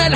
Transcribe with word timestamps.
يزيدنا 0.00 0.15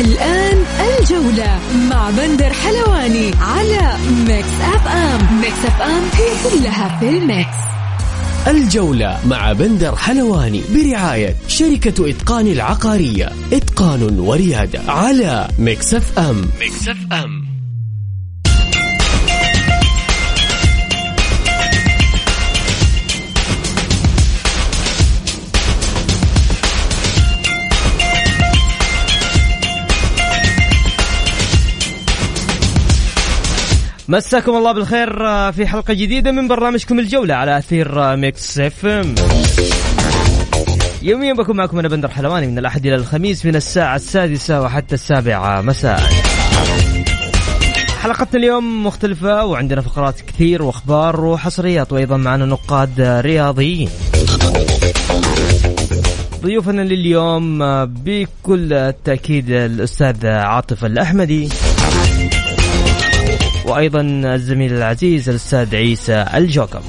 الآن 0.00 0.64
الجولة 0.80 1.58
مع 1.90 2.10
بندر 2.10 2.52
حلواني 2.52 3.30
على 3.40 3.96
ميكس 4.28 4.48
أف 4.60 4.86
أم 4.88 5.40
ميكس 5.40 5.64
أف 5.66 5.82
أم 5.82 6.02
هي 6.12 6.50
كلها 6.50 6.98
في 7.00 7.08
ال 7.08 7.18
mix. 7.18 7.56
الجولة 8.46 9.20
مع 9.26 9.52
بندر 9.52 9.96
حلواني 9.96 10.62
برعاية 10.74 11.36
شركة 11.48 12.10
إتقان 12.10 12.46
العقارية. 12.46 13.32
إتقان 13.52 14.20
وريادة 14.20 14.80
على 14.88 15.48
مكسف 15.58 16.18
أم 16.18 16.50
مكسف 16.60 17.12
أم 17.12 17.51
مساكم 34.12 34.56
الله 34.56 34.72
بالخير 34.72 35.26
آه، 35.26 35.50
في 35.50 35.66
حلقة 35.66 35.94
جديدة 35.94 36.32
من 36.32 36.48
برنامجكم 36.48 36.98
الجولة 36.98 37.34
على 37.34 37.58
أثير 37.58 38.02
آه، 38.02 38.16
ميكس 38.16 38.58
إف 38.58 38.86
إم. 38.86 39.14
يوميا 41.02 41.32
بكون 41.32 41.56
معكم 41.56 41.78
أنا 41.78 41.88
بندر 41.88 42.08
حلواني 42.08 42.46
من 42.46 42.58
الأحد 42.58 42.86
إلى 42.86 42.94
الخميس 42.94 43.46
من 43.46 43.56
الساعة 43.56 43.96
السادسة 43.96 44.60
وحتى 44.60 44.94
السابعة 44.94 45.60
مساء. 45.60 46.00
حلقتنا 48.00 48.40
اليوم 48.40 48.86
مختلفة 48.86 49.44
وعندنا 49.44 49.80
فقرات 49.80 50.20
كثير 50.20 50.62
وأخبار 50.62 51.24
وحصريات 51.24 51.92
وأيضا 51.92 52.16
معنا 52.16 52.46
نقاد 52.46 53.00
رياضيين. 53.00 53.90
ضيوفنا 56.42 56.82
لليوم 56.82 57.62
آه، 57.62 57.84
بكل 57.84 58.72
التأكيد 58.72 59.50
الأستاذ 59.50 60.26
عاطف 60.26 60.84
الأحمدي. 60.84 61.48
وأيضا 63.64 64.00
الزميل 64.34 64.74
العزيز 64.74 65.28
الأستاذ 65.28 65.76
عيسى 65.76 66.24
الجوكب 66.34 66.82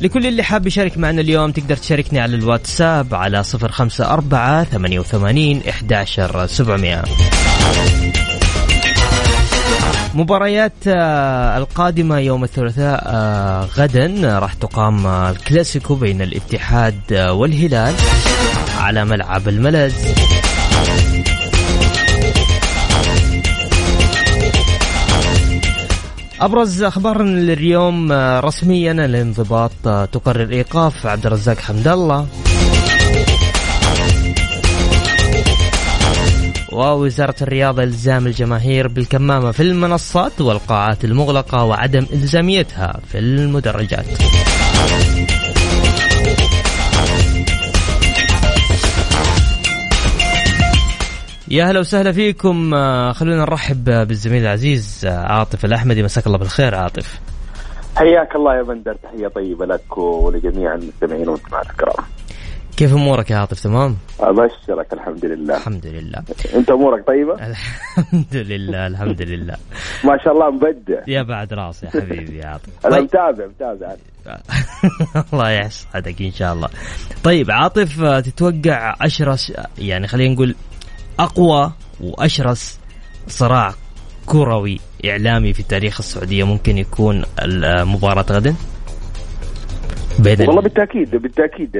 لكل 0.00 0.26
اللي 0.26 0.42
حاب 0.42 0.66
يشارك 0.66 0.98
معنا 0.98 1.20
اليوم 1.20 1.50
تقدر 1.50 1.76
تشاركني 1.76 2.20
على 2.20 2.36
الواتساب 2.36 3.14
على 3.14 3.42
054 3.54 4.64
88 4.64 5.62
11700 5.68 7.04
مباريات 10.14 10.72
آه، 10.86 11.58
القادمة 11.58 12.18
يوم 12.18 12.44
الثلاثاء 12.44 13.02
آه، 13.06 13.64
غدا 13.64 14.38
راح 14.38 14.54
تقام 14.54 15.06
الكلاسيكو 15.06 15.94
بين 15.94 16.22
الاتحاد 16.22 17.00
آه، 17.12 17.32
والهلال 17.32 17.94
على 18.78 19.04
ملعب 19.04 19.48
الملز 19.48 19.94
أبرز 26.40 26.82
أخبارنا 26.82 27.52
اليوم 27.52 28.12
رسميا 28.44 28.92
الانضباط 28.92 29.72
تقرر 30.12 30.50
إيقاف 30.50 31.06
عبد 31.06 31.26
الرزاق 31.26 31.58
حمد 31.58 31.88
الله. 31.88 32.26
ووزارة 36.72 37.34
الرياضة 37.42 37.82
إلزام 37.82 38.26
الجماهير 38.26 38.88
بالكمامة 38.88 39.50
في 39.50 39.62
المنصات 39.62 40.40
والقاعات 40.40 41.04
المغلقة 41.04 41.64
وعدم 41.64 42.06
إلزاميتها 42.12 43.00
في 43.06 43.18
المدرجات. 43.18 44.06
يا 51.48 51.64
هلا 51.64 51.80
وسهلا 51.80 52.12
فيكم. 52.12 52.74
آه، 52.74 53.12
خلونا 53.12 53.36
نرحب 53.36 53.84
بالزميل 53.84 54.42
العزيز 54.42 55.06
آه، 55.06 55.18
عاطف 55.18 55.64
الأحمدي. 55.64 56.02
مساك 56.02 56.26
الله 56.26 56.38
بالخير 56.38 56.74
عاطف. 56.74 57.20
حياك 57.96 58.36
الله 58.36 58.56
يا 58.56 58.62
بندر 58.62 58.96
تحية 59.02 59.28
طيبة 59.28 59.66
لك 59.66 59.98
ولجميع 59.98 60.74
المستمعين 60.74 61.28
والمستمعات 61.28 61.70
الكرام. 61.70 62.04
كيف 62.80 62.94
أمورك 62.94 63.30
يا 63.30 63.36
عاطف 63.36 63.60
تمام؟ 63.60 63.96
ابشرك 64.20 64.92
الحمد 64.92 65.24
لله 65.24 65.56
الحمد 65.56 65.86
لله 65.86 66.22
أنت 66.54 66.70
أمورك 66.70 67.06
طيبة؟ 67.06 67.34
الحمد 67.34 68.36
لله 68.36 68.86
الحمد 68.86 69.22
لله 69.22 69.56
ما 70.04 70.18
شاء 70.24 70.32
الله 70.32 70.50
مبدع 70.50 71.02
يا 71.08 71.22
بعد 71.22 71.52
راس 71.52 71.82
يا 71.82 71.90
حبيبي 71.90 72.38
يا 72.38 72.46
عاطف 72.46 72.86
أنا 72.86 72.94
طيب. 72.94 73.04
متابع 73.04 73.46
متابع 73.46 73.96
الله 75.32 75.50
يسعدك 75.50 76.22
إن 76.22 76.30
شاء 76.30 76.52
الله 76.52 76.68
طيب 77.24 77.50
عاطف 77.50 78.02
تتوقع 78.04 78.96
أشرس 79.00 79.52
يعني 79.78 80.06
خلينا 80.06 80.34
نقول 80.34 80.54
أقوى 81.18 81.72
وأشرس 82.00 82.80
صراع 83.28 83.74
كروي 84.26 84.80
إعلامي 85.06 85.52
في 85.52 85.62
تاريخ 85.62 86.00
السعودية 86.00 86.44
ممكن 86.44 86.78
يكون 86.78 87.24
مباراة 87.62 88.26
غدا؟ 88.30 88.54
بين 90.22 90.48
والله 90.48 90.62
بالتأكيد 90.62 91.16
بالتأكيد 91.16 91.70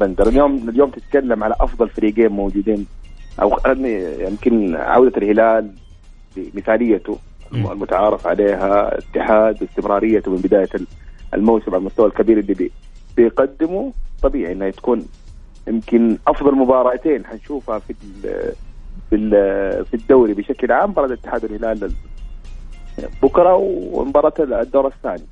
بندر. 0.00 0.28
اليوم 0.28 0.68
اليوم 0.68 0.90
تتكلم 0.90 1.44
على 1.44 1.54
أفضل 1.60 1.88
فريقين 1.88 2.28
موجودين 2.28 2.86
أو 3.42 3.58
يمكن 4.28 4.76
عودة 4.76 5.16
الهلال 5.16 5.70
بمثاليته 6.36 7.18
المتعارف 7.52 8.26
عليها 8.26 8.98
اتحاد 8.98 9.58
باستمراريته 9.58 10.30
من 10.30 10.36
بداية 10.36 10.68
الموسم 11.34 11.70
على 11.70 11.76
المستوى 11.80 12.06
الكبير 12.06 12.38
اللي 12.38 12.70
بيقدمه. 13.16 13.92
طبيعي 14.22 14.52
إنها 14.52 14.70
تكون 14.70 15.06
يمكن 15.68 16.18
أفضل 16.26 16.54
مباراتين 16.54 17.26
حنشوفها 17.26 17.78
في 17.78 17.94
في 19.10 19.30
في 19.84 19.94
الدوري 19.94 20.34
بشكل 20.34 20.72
عام. 20.72 20.90
مباراة 20.90 21.06
الاتحاد 21.06 21.44
والهلال 21.44 21.92
بكرة 23.22 23.54
ومباراة 23.92 24.32
الدور 24.38 24.86
الثاني. 24.86 25.26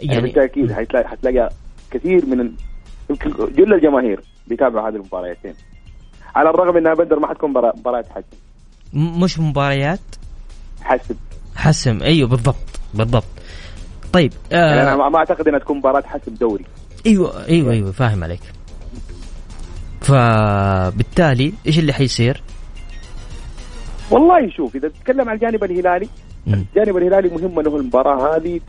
يعني, 0.00 0.12
يعني 0.12 0.20
بالتأكيد 0.20 0.72
حتلاقي 0.72 1.08
حتلاقي 1.08 1.50
كثير 1.90 2.26
من 2.26 2.52
يمكن 3.10 3.30
جل 3.30 3.74
الجماهير 3.74 4.20
بيتابعوا 4.46 4.88
هذه 4.88 4.94
المباريتين. 4.94 5.54
على 6.34 6.50
الرغم 6.50 6.76
إنها 6.76 6.94
بدر 6.94 7.18
ما 7.18 7.26
حتكون 7.26 7.50
مباريات 7.50 8.06
حسم. 8.08 8.36
مش 8.92 9.38
مباريات؟ 9.38 10.00
حسم. 10.82 11.14
حسم 11.56 12.02
أيوه 12.02 12.28
بالضبط 12.28 12.80
بالضبط. 12.94 13.24
طيب 14.12 14.32
آه 14.52 14.56
يعني 14.56 14.82
أنا 14.82 15.08
ما 15.08 15.18
أعتقد 15.18 15.48
إنها 15.48 15.58
تكون 15.58 15.78
مباراة 15.78 16.02
حسم 16.02 16.34
دوري. 16.34 16.64
أيوه 17.06 17.46
أيوه 17.46 17.72
أيوه 17.72 17.92
فاهم 17.92 18.24
عليك. 18.24 18.40
فبالتالي 20.00 21.52
إيش 21.66 21.78
اللي 21.78 21.92
حيصير؟ 21.92 22.42
والله 24.10 24.50
شوف 24.50 24.76
إذا 24.76 24.88
تتكلم 24.88 25.28
عن 25.28 25.34
الجانب 25.34 25.64
الهلالي 25.64 26.08
الجانب 26.46 26.96
الهلالي 26.96 27.28
مهم 27.28 27.60
له 27.60 27.76
المباراة 27.76 28.36
هذه 28.36 28.60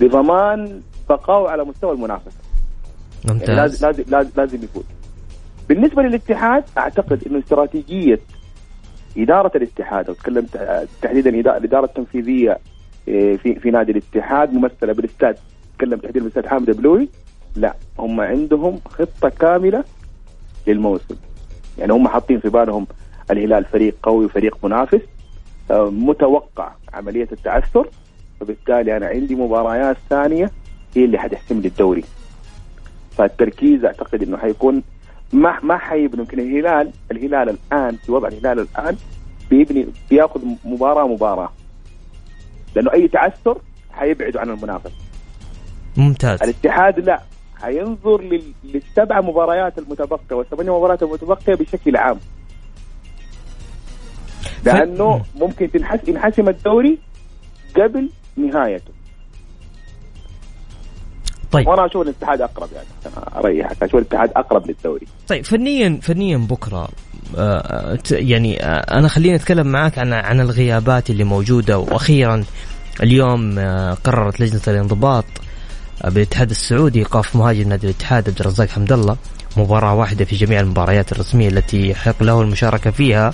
بضمان 0.00 0.80
بقائه 1.08 1.50
على 1.50 1.64
مستوى 1.64 1.92
المنافسة. 1.92 2.38
ممتاز. 3.28 3.48
يعني 3.48 3.60
لازم 3.60 3.86
لازم 3.86 4.04
لازم, 4.08 4.30
لازم 4.36 4.58
يفوز. 4.64 4.84
بالنسبة 5.68 6.02
للاتحاد 6.02 6.64
أعتقد 6.78 7.22
إنه 7.26 7.38
استراتيجية 7.38 8.20
إدارة 9.16 9.52
الاتحاد 9.56 10.08
أو 10.08 10.14
تكلمت 10.14 10.86
تحديدا 11.02 11.30
الإدارة 11.30 11.84
التنفيذية 11.84 12.58
إيه، 13.08 13.36
في 13.36 13.54
في 13.54 13.70
نادي 13.70 13.92
الاتحاد 13.92 14.52
ممثلة 14.52 14.92
بالاستاذ 14.92 15.34
تكلم 15.78 15.98
تحديدا 15.98 16.20
بالاستاذ 16.20 16.46
حامد 16.46 16.70
بلوي 16.70 17.08
لا 17.56 17.74
هم 17.98 18.20
عندهم 18.20 18.80
خطة 18.88 19.28
كاملة 19.28 19.84
للموسم. 20.66 21.16
يعني 21.78 21.92
هم 21.92 22.08
حاطين 22.08 22.40
في 22.40 22.48
بالهم 22.48 22.86
الهلال 23.30 23.64
فريق 23.64 23.94
قوي 24.02 24.24
وفريق 24.24 24.56
منافس 24.64 25.00
آه، 25.70 25.90
متوقع 25.90 26.72
عملية 26.94 27.28
التعثر 27.32 27.88
فبالتالي 28.40 28.96
أنا 28.96 29.06
عندي 29.06 29.34
مباريات 29.34 29.96
ثانية 30.10 30.50
هي 30.96 31.04
اللي 31.04 31.18
حتحسم 31.18 31.60
لي 31.60 31.68
الدوري 31.68 32.04
فالتركيز 33.10 33.84
أعتقد 33.84 34.22
إنه 34.22 34.36
حيكون 34.36 34.82
ما 35.32 35.58
ما 35.62 35.78
حيبني 35.78 36.20
يمكن 36.20 36.40
الهلال 36.40 36.90
الهلال 37.10 37.48
الآن 37.48 37.96
في 37.96 38.12
وضع 38.12 38.28
الهلال 38.28 38.58
الآن 38.58 38.96
بيبني 39.50 39.86
بياخذ 40.10 40.40
مباراة 40.64 41.08
مباراة. 41.08 41.52
لأنه 42.74 42.92
أي 42.92 43.08
تعثر 43.08 43.58
حيبعدوا 43.92 44.40
عن 44.40 44.50
المنافسه 44.50 44.94
ممتاز. 45.96 46.42
الاتحاد 46.42 46.98
لا 46.98 47.20
حينظر 47.62 48.22
للسبع 48.64 49.20
مباريات 49.20 49.78
المتبقية 49.78 50.36
والثمانية 50.36 50.78
مباريات 50.78 51.02
المتبقية 51.02 51.54
بشكل 51.54 51.96
عام. 51.96 52.18
لأنه 54.64 55.24
ممكن 55.36 55.70
تنحس 55.70 56.08
ينحسم 56.08 56.48
الدوري 56.48 56.98
قبل 57.76 58.10
نهايته 58.46 58.92
طيب. 61.52 61.68
وأنا 61.68 61.86
أشوف 61.86 62.02
الاتحاد 62.02 62.40
أقرب 62.40 62.68
يعني. 62.72 62.86
أريحك. 63.36 63.82
أشوف 63.82 63.94
الاتحاد 63.94 64.30
أقرب 64.36 64.66
للدوري. 64.68 65.06
طيب 65.28 65.44
فنيا 65.44 65.98
فنيا 66.02 66.36
بكرة 66.36 66.88
آه 67.38 67.98
يعني 68.10 68.64
آه 68.64 68.98
أنا 68.98 69.08
خليني 69.08 69.34
أتكلم 69.34 69.66
معك 69.66 69.98
عن 69.98 70.12
عن 70.12 70.40
الغيابات 70.40 71.10
اللي 71.10 71.24
موجودة. 71.24 71.78
وأخيرا 71.78 72.44
اليوم 73.02 73.58
آه 73.58 73.94
قررت 73.94 74.40
لجنة 74.40 74.60
الانضباط 74.68 75.24
بالاتحاد 76.04 76.50
السعودي 76.50 76.98
إيقاف 76.98 77.36
مهاجم 77.36 77.68
نادي 77.68 77.86
الاتحاد 77.86 78.28
عبد 78.28 78.40
الرزاق 78.40 78.68
حمد 78.68 78.92
الله. 78.92 79.16
مباراة 79.56 79.94
واحدة 79.94 80.24
في 80.24 80.36
جميع 80.36 80.60
المباريات 80.60 81.12
الرسمية 81.12 81.48
التي 81.48 81.90
يحق 81.90 82.22
له 82.22 82.42
المشاركة 82.42 82.90
فيها. 82.90 83.32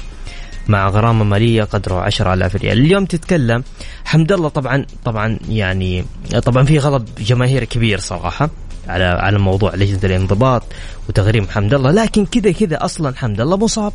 مع 0.68 0.88
غرامة 0.88 1.24
مالية 1.24 1.64
قدره 1.64 1.94
10000 2.00 2.56
ريال. 2.56 2.78
اليوم 2.78 3.04
تتكلم 3.04 3.64
حمد 4.04 4.32
الله 4.32 4.48
طبعا 4.48 4.86
طبعا 5.04 5.38
يعني 5.48 6.04
طبعا 6.44 6.64
في 6.64 6.78
غضب 6.78 7.04
جماهيري 7.18 7.66
كبير 7.66 7.98
صراحة 7.98 8.50
على 8.88 9.04
على 9.04 9.38
موضوع 9.38 9.74
لجنة 9.74 10.00
الانضباط 10.04 10.62
وتغريم 11.08 11.48
حمد 11.48 11.74
الله 11.74 11.90
لكن 11.90 12.26
كذا 12.26 12.52
كذا 12.52 12.84
أصلا 12.84 13.16
حمد 13.16 13.40
الله 13.40 13.56
مصاب 13.56 13.92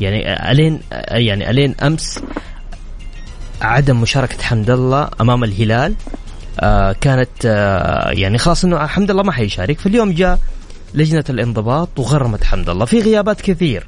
يعني 0.00 0.50
ألين 0.52 0.80
يعني 1.10 1.50
ألين 1.50 1.74
أمس 1.82 2.20
عدم 3.62 4.00
مشاركة 4.00 4.42
حمد 4.42 4.70
الله 4.70 5.08
أمام 5.20 5.44
الهلال 5.44 5.94
آه 6.60 6.92
كانت 6.92 7.30
آه 7.46 8.10
يعني 8.10 8.38
خلاص 8.38 8.64
إنه 8.64 8.84
الحمد 8.84 9.10
لله 9.10 9.22
ما 9.22 9.32
حيشارك. 9.32 9.80
فاليوم 9.80 10.12
جاء 10.12 10.38
لجنة 10.94 11.24
الانضباط 11.30 11.88
وغرمت 11.98 12.44
حمد 12.44 12.68
الله 12.68 12.84
في 12.84 13.00
غيابات 13.00 13.40
كثير. 13.40 13.86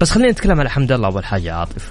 بس 0.00 0.10
خلينا 0.10 0.30
نتكلم 0.30 0.60
على 0.60 0.70
حمد 0.70 0.92
الله 0.92 1.08
أول 1.08 1.24
حاجة 1.24 1.54
عاطف. 1.54 1.90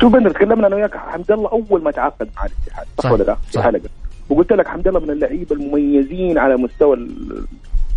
شوف 0.00 0.12
بندر 0.12 0.30
تكلمنا 0.30 0.66
أنا 0.66 0.76
وياك. 0.76 0.96
حمد 0.96 1.30
الله 1.30 1.48
أول 1.48 1.82
ما 1.82 1.90
تعاقد 1.90 2.28
مع 2.36 2.44
الاتحاد. 2.44 2.86
صح, 2.98 3.04
صح 3.04 3.12
ولا 3.12 3.22
لا؟ 3.22 3.36
في 3.52 3.62
حلقه 3.62 3.88
وقلت 4.28 4.52
لك 4.52 4.68
حمد 4.68 4.88
الله 4.88 5.00
من 5.00 5.10
اللعيبة 5.10 5.56
المميزين 5.56 6.38
على 6.38 6.56
مستوى 6.56 7.08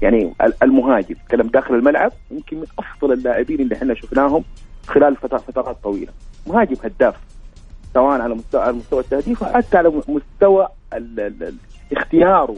يعني 0.01 0.33
المهاجم. 0.63 1.15
تكلم 1.27 1.47
داخل 1.47 1.75
الملعب 1.75 2.11
يمكن 2.31 2.57
من 2.57 2.65
أفضل 2.79 3.13
اللاعبين 3.13 3.61
اللي 3.61 3.75
إحنا 3.75 3.93
شفناهم 3.93 4.43
خلال 4.87 5.15
فترات 5.15 5.77
طويلة. 5.83 6.11
مهاجم 6.47 6.75
هداف 6.83 7.15
سواء 7.93 8.21
على 8.21 8.35
مستوى 8.35 8.61
على 8.61 8.73
مستوى 8.73 8.99
التهديف 8.99 9.41
وحتى 9.41 9.77
على 9.77 9.89
مستوى 10.07 10.67
اختياره 11.91 12.55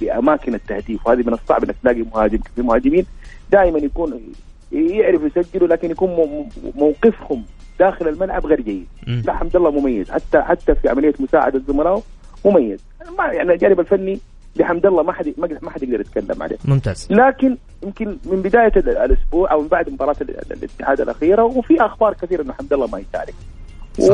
لاماكن 0.00 0.54
التهديف. 0.54 1.06
وهذه 1.06 1.22
من 1.26 1.32
الصعب 1.32 1.64
إنك 1.64 1.76
تلاقي 1.82 2.02
مهاجم 2.14 2.38
في 2.56 2.62
مهاجمين 2.62 3.06
دائما 3.52 3.78
يكون 3.78 4.20
يعرف 4.72 5.22
يسجلوا 5.22 5.68
لكن 5.68 5.90
يكون 5.90 6.10
موقفهم 6.74 7.44
داخل 7.78 8.08
الملعب 8.08 8.46
غير 8.46 8.60
جيد. 8.60 8.86
لا 9.06 9.32
حمد 9.32 9.56
الله 9.56 9.70
مميز. 9.70 10.10
حتى 10.10 10.42
حتى 10.42 10.74
في 10.74 10.88
عملية 10.88 11.14
مساعدة 11.20 11.62
زملائه 11.68 12.02
مميز. 12.44 12.84
ما 13.18 13.24
يعني 13.24 13.52
الجانب 13.52 13.80
الفني 13.80 14.18
لحمد 14.56 14.86
الله 14.86 15.02
ما 15.02 15.12
حد 15.12 15.34
ما 15.62 15.70
حد 15.70 15.82
يقدر 15.82 16.00
يتكلم 16.00 16.42
عليه. 16.42 16.56
ممتاز. 16.64 17.08
لكن 17.10 17.56
يمكن 17.82 18.16
من 18.24 18.42
بداية 18.42 18.72
الأسبوع 18.76 19.52
أو 19.52 19.60
من 19.60 19.68
بعد 19.68 19.90
مباراة 19.90 20.16
الاتحاد 20.50 21.00
الأخيرة 21.00 21.44
وفي 21.44 21.80
أخبار 21.80 22.14
كثيرة 22.14 22.42
إنه 22.42 22.52
حمد 22.52 22.72
الله 22.72 22.86
ما 22.86 22.98
يشارك 22.98 23.34
و... 23.98 24.12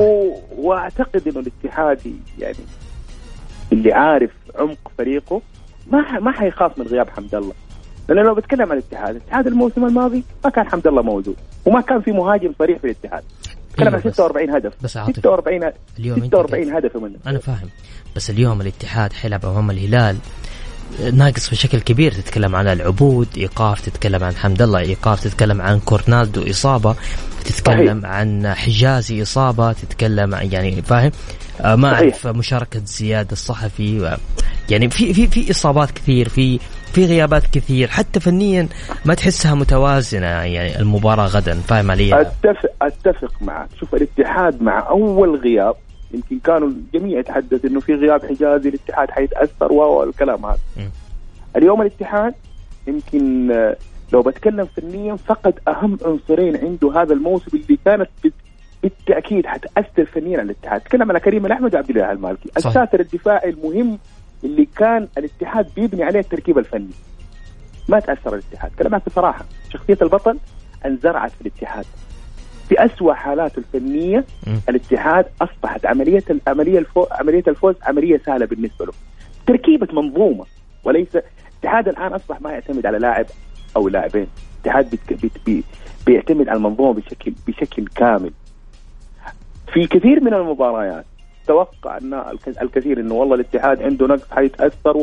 وأعتقد 0.58 1.28
إنه 1.28 1.40
الاتحاد 1.40 2.00
يعني 2.38 2.56
اللي 3.72 3.92
عارف 3.92 4.30
عمق 4.58 4.92
فريقه 4.98 5.42
ما 5.90 6.20
ما 6.20 6.32
حيخاف 6.32 6.78
من 6.78 6.86
غياب 6.86 7.08
حمد 7.08 7.34
الله. 7.34 7.52
لأنه 8.08 8.22
لو 8.22 8.34
بتكلم 8.34 8.72
عن 8.72 8.78
الاتحاد 8.78 9.16
الاتحاد 9.16 9.46
الموسم 9.46 9.84
الماضي 9.84 10.24
ما 10.44 10.50
كان 10.50 10.68
حمد 10.68 10.86
الله 10.86 11.02
موجود 11.02 11.36
وما 11.64 11.80
كان 11.80 12.00
في 12.00 12.12
مهاجم 12.12 12.52
صريح 12.58 12.78
في 12.78 12.84
الاتحاد. 12.84 13.22
تكلم 13.72 13.94
عن 13.94 14.00
46 14.00 14.50
هدف. 14.50 14.72
بس 14.82 14.90
46 14.90 15.70
اليوم 15.98 16.26
46 16.26 16.70
هدف 16.76 16.96
منه. 16.96 17.16
أنا 17.26 17.38
فاهم. 17.38 17.68
بس 18.16 18.30
اليوم 18.30 18.60
الاتحاد 18.60 19.12
حيلعب 19.12 19.46
أمام 19.46 19.70
الهلال. 19.70 20.16
ناقص 21.12 21.50
بشكل 21.50 21.80
كبير 21.80 22.12
تتكلم 22.12 22.56
عن 22.56 22.66
العبود 22.68 23.28
إيقاف 23.36 23.80
تتكلم 23.80 24.24
عن 24.24 24.34
حمد 24.36 24.62
الله 24.62 24.78
إيقاف 24.78 25.24
تتكلم 25.24 25.60
عن 25.62 25.80
كورنالدو 25.80 26.50
إصابة. 26.50 26.94
تتكلم 27.44 28.00
صحيح. 28.00 28.12
عن 28.12 28.54
حجازي 28.54 29.22
إصابة. 29.22 29.72
تتكلم 29.72 30.34
عن 30.34 30.52
يعني 30.52 30.82
فاهم؟ 30.82 31.12
آه 31.60 31.76
ما 31.76 31.94
أعرف 31.94 32.26
مشاركة 32.26 32.80
زياد 32.84 33.30
الصحفي 33.30 34.16
يعني 34.70 34.90
في 34.90 35.14
في 35.14 35.26
في 35.26 35.50
إصابات 35.50 35.90
كثير 35.90 36.28
في 36.28 36.58
في 36.92 37.06
غيابات 37.06 37.46
كثير 37.52 37.88
حتى 37.88 38.20
فنيا 38.20 38.68
ما 39.04 39.14
تحسها 39.14 39.54
متوازنة 39.54 40.26
يعني 40.26 40.78
المباراة 40.80 41.26
غدا 41.26 41.54
فاهم 41.54 41.90
علي؟ 41.90 42.20
اتفق 42.20 42.70
أتفق 42.82 43.32
معك. 43.40 43.68
شوف 43.80 43.94
الاتحاد 43.94 44.62
مع 44.62 44.88
أول 44.88 45.36
غياب 45.36 45.74
يمكن 46.14 46.38
كانوا 46.38 46.68
الجميع 46.68 47.18
يتحدث 47.18 47.64
إنه 47.64 47.80
في 47.80 47.94
غياب 47.94 48.24
حجازي 48.26 48.68
الاتحاد 48.68 49.10
حيتأثر 49.10 49.72
والكلام 49.72 50.46
هذا. 50.46 50.58
اليوم 51.56 51.82
الاتحاد 51.82 52.34
يمكن 52.86 53.48
لو 54.12 54.22
بتكلم 54.22 54.68
فنيا 54.76 55.16
فقد 55.16 55.54
أهم 55.68 55.98
عنصرين 56.04 56.56
عنده 56.56 57.02
هذا 57.02 57.12
الموسم 57.12 57.56
اللي 57.56 57.78
كانت 57.84 58.08
بالتأكيد 58.82 59.46
حتأثر 59.46 60.04
فنيا 60.04 60.38
على 60.38 60.42
الاتحاد. 60.42 60.80
تكلم 60.80 61.10
على 61.10 61.20
كريم 61.20 61.46
الأحمد 61.46 61.74
وعبد 61.74 61.90
الله 61.90 62.12
المالكي 62.12 62.50
الساتر 62.56 63.00
الدفاعي 63.00 63.50
المهم 63.50 63.98
اللي 64.46 64.68
كان 64.76 65.08
الاتحاد 65.18 65.66
بيبني 65.76 66.04
عليه 66.04 66.20
التركيب 66.20 66.58
الفني. 66.58 66.90
ما 67.88 68.00
تأثر 68.00 68.34
الاتحاد. 68.34 68.70
كلامك 68.78 69.02
بصراحة. 69.06 69.44
شخصية 69.72 69.98
البطل 70.02 70.38
انزرعت 70.86 71.30
في 71.30 71.40
الاتحاد. 71.40 71.84
في 72.68 72.84
أسوأ 72.84 73.14
حالاته 73.14 73.58
الفنية 73.58 74.24
م. 74.46 74.50
الاتحاد 74.68 75.26
أصبحت 75.42 75.86
عملية 75.86 76.24
عملية 76.46 76.78
الفوز 76.78 77.06
عملية 77.10 77.44
الفوز 77.48 77.74
عملية 77.82 78.20
سهلة 78.26 78.46
بالنسبة 78.46 78.84
له. 78.86 78.92
تركيبة 79.46 79.88
منظومة. 79.92 80.44
وليس 80.84 81.08
الاتحاد 81.16 81.88
الآن 81.88 82.12
أصبح 82.12 82.40
ما 82.40 82.52
يعتمد 82.52 82.86
على 82.86 82.98
لاعب 82.98 83.26
أو 83.76 83.88
لاعبين. 83.88 84.26
الاتحاد 84.54 84.90
بيت 84.90 85.20
بيت 85.22 85.32
بي 85.46 85.64
بيعتمد 86.06 86.48
على 86.48 86.56
المنظومة 86.56 86.92
بشكل 86.94 87.32
بشكل 87.46 87.86
كامل. 87.86 88.32
في 89.72 89.86
كثير 89.86 90.20
من 90.20 90.34
المباريات 90.34 91.04
توقع 91.46 91.98
أن 91.98 92.22
الكثير 92.62 93.00
إنه 93.00 93.14
والله 93.14 93.34
الاتحاد 93.34 93.82
عنده 93.82 94.06
نقص 94.06 94.30
حيتاثر 94.30 94.96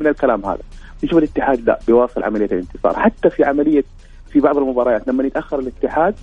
من 0.00 0.06
الكلام 0.06 0.46
هذا. 0.46 0.62
نشوف 1.04 1.18
الاتحاد 1.18 1.60
لا 1.66 1.78
بيواصل 1.86 2.22
عملية 2.22 2.46
الانتصار. 2.46 2.98
حتى 2.98 3.30
في 3.30 3.44
عملية 3.44 3.84
في 4.30 4.40
بعض 4.40 4.58
المباريات 4.58 5.08
لما 5.08 5.24
يتأخر 5.24 5.58
الاتحاد 5.58 6.14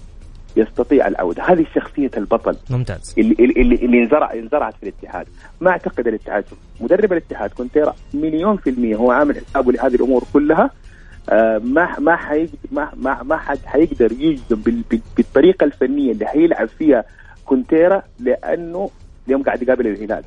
يستطيع 0.55 1.07
العودة. 1.07 1.43
هذه 1.43 1.65
شخصية 1.75 2.11
البطل. 2.17 2.55
ممتاز. 2.69 3.15
اللي 3.17 3.35
اللي 3.39 3.75
اللي 3.75 4.03
انزرع 4.03 4.33
انزرعت 4.33 4.73
في 4.75 4.83
الاتحاد. 4.83 5.27
ما 5.61 5.71
أعتقد 5.71 6.07
الاتحاد 6.07 6.45
مدرب 6.81 7.11
الاتحاد 7.11 7.49
كونتيرا 7.49 7.95
مليون 8.13 8.57
في 8.57 8.69
المية 8.69 8.95
هو 8.95 9.11
عامل 9.11 9.37
حسابه 9.37 9.71
لهذه 9.71 9.95
الأمور 9.95 10.23
كلها. 10.33 10.69
آه 11.29 11.57
ما 11.57 11.99
ما 11.99 12.15
حيقدر 12.15 12.57
ما 12.71 12.91
ما, 12.95 13.23
ما 13.23 13.37
حد 13.37 13.59
حيقدر 13.65 14.11
يجزم 14.11 14.61
بالطريقة 15.17 15.63
الفنية 15.63 16.11
اللي 16.11 16.25
حيلعب 16.25 16.67
فيها 16.67 17.03
كونتيرا 17.45 18.03
لأنه 18.19 18.89
اليوم 19.29 19.43
قاعد 19.43 19.61
يقابل 19.63 19.87
الهلال. 19.87 20.23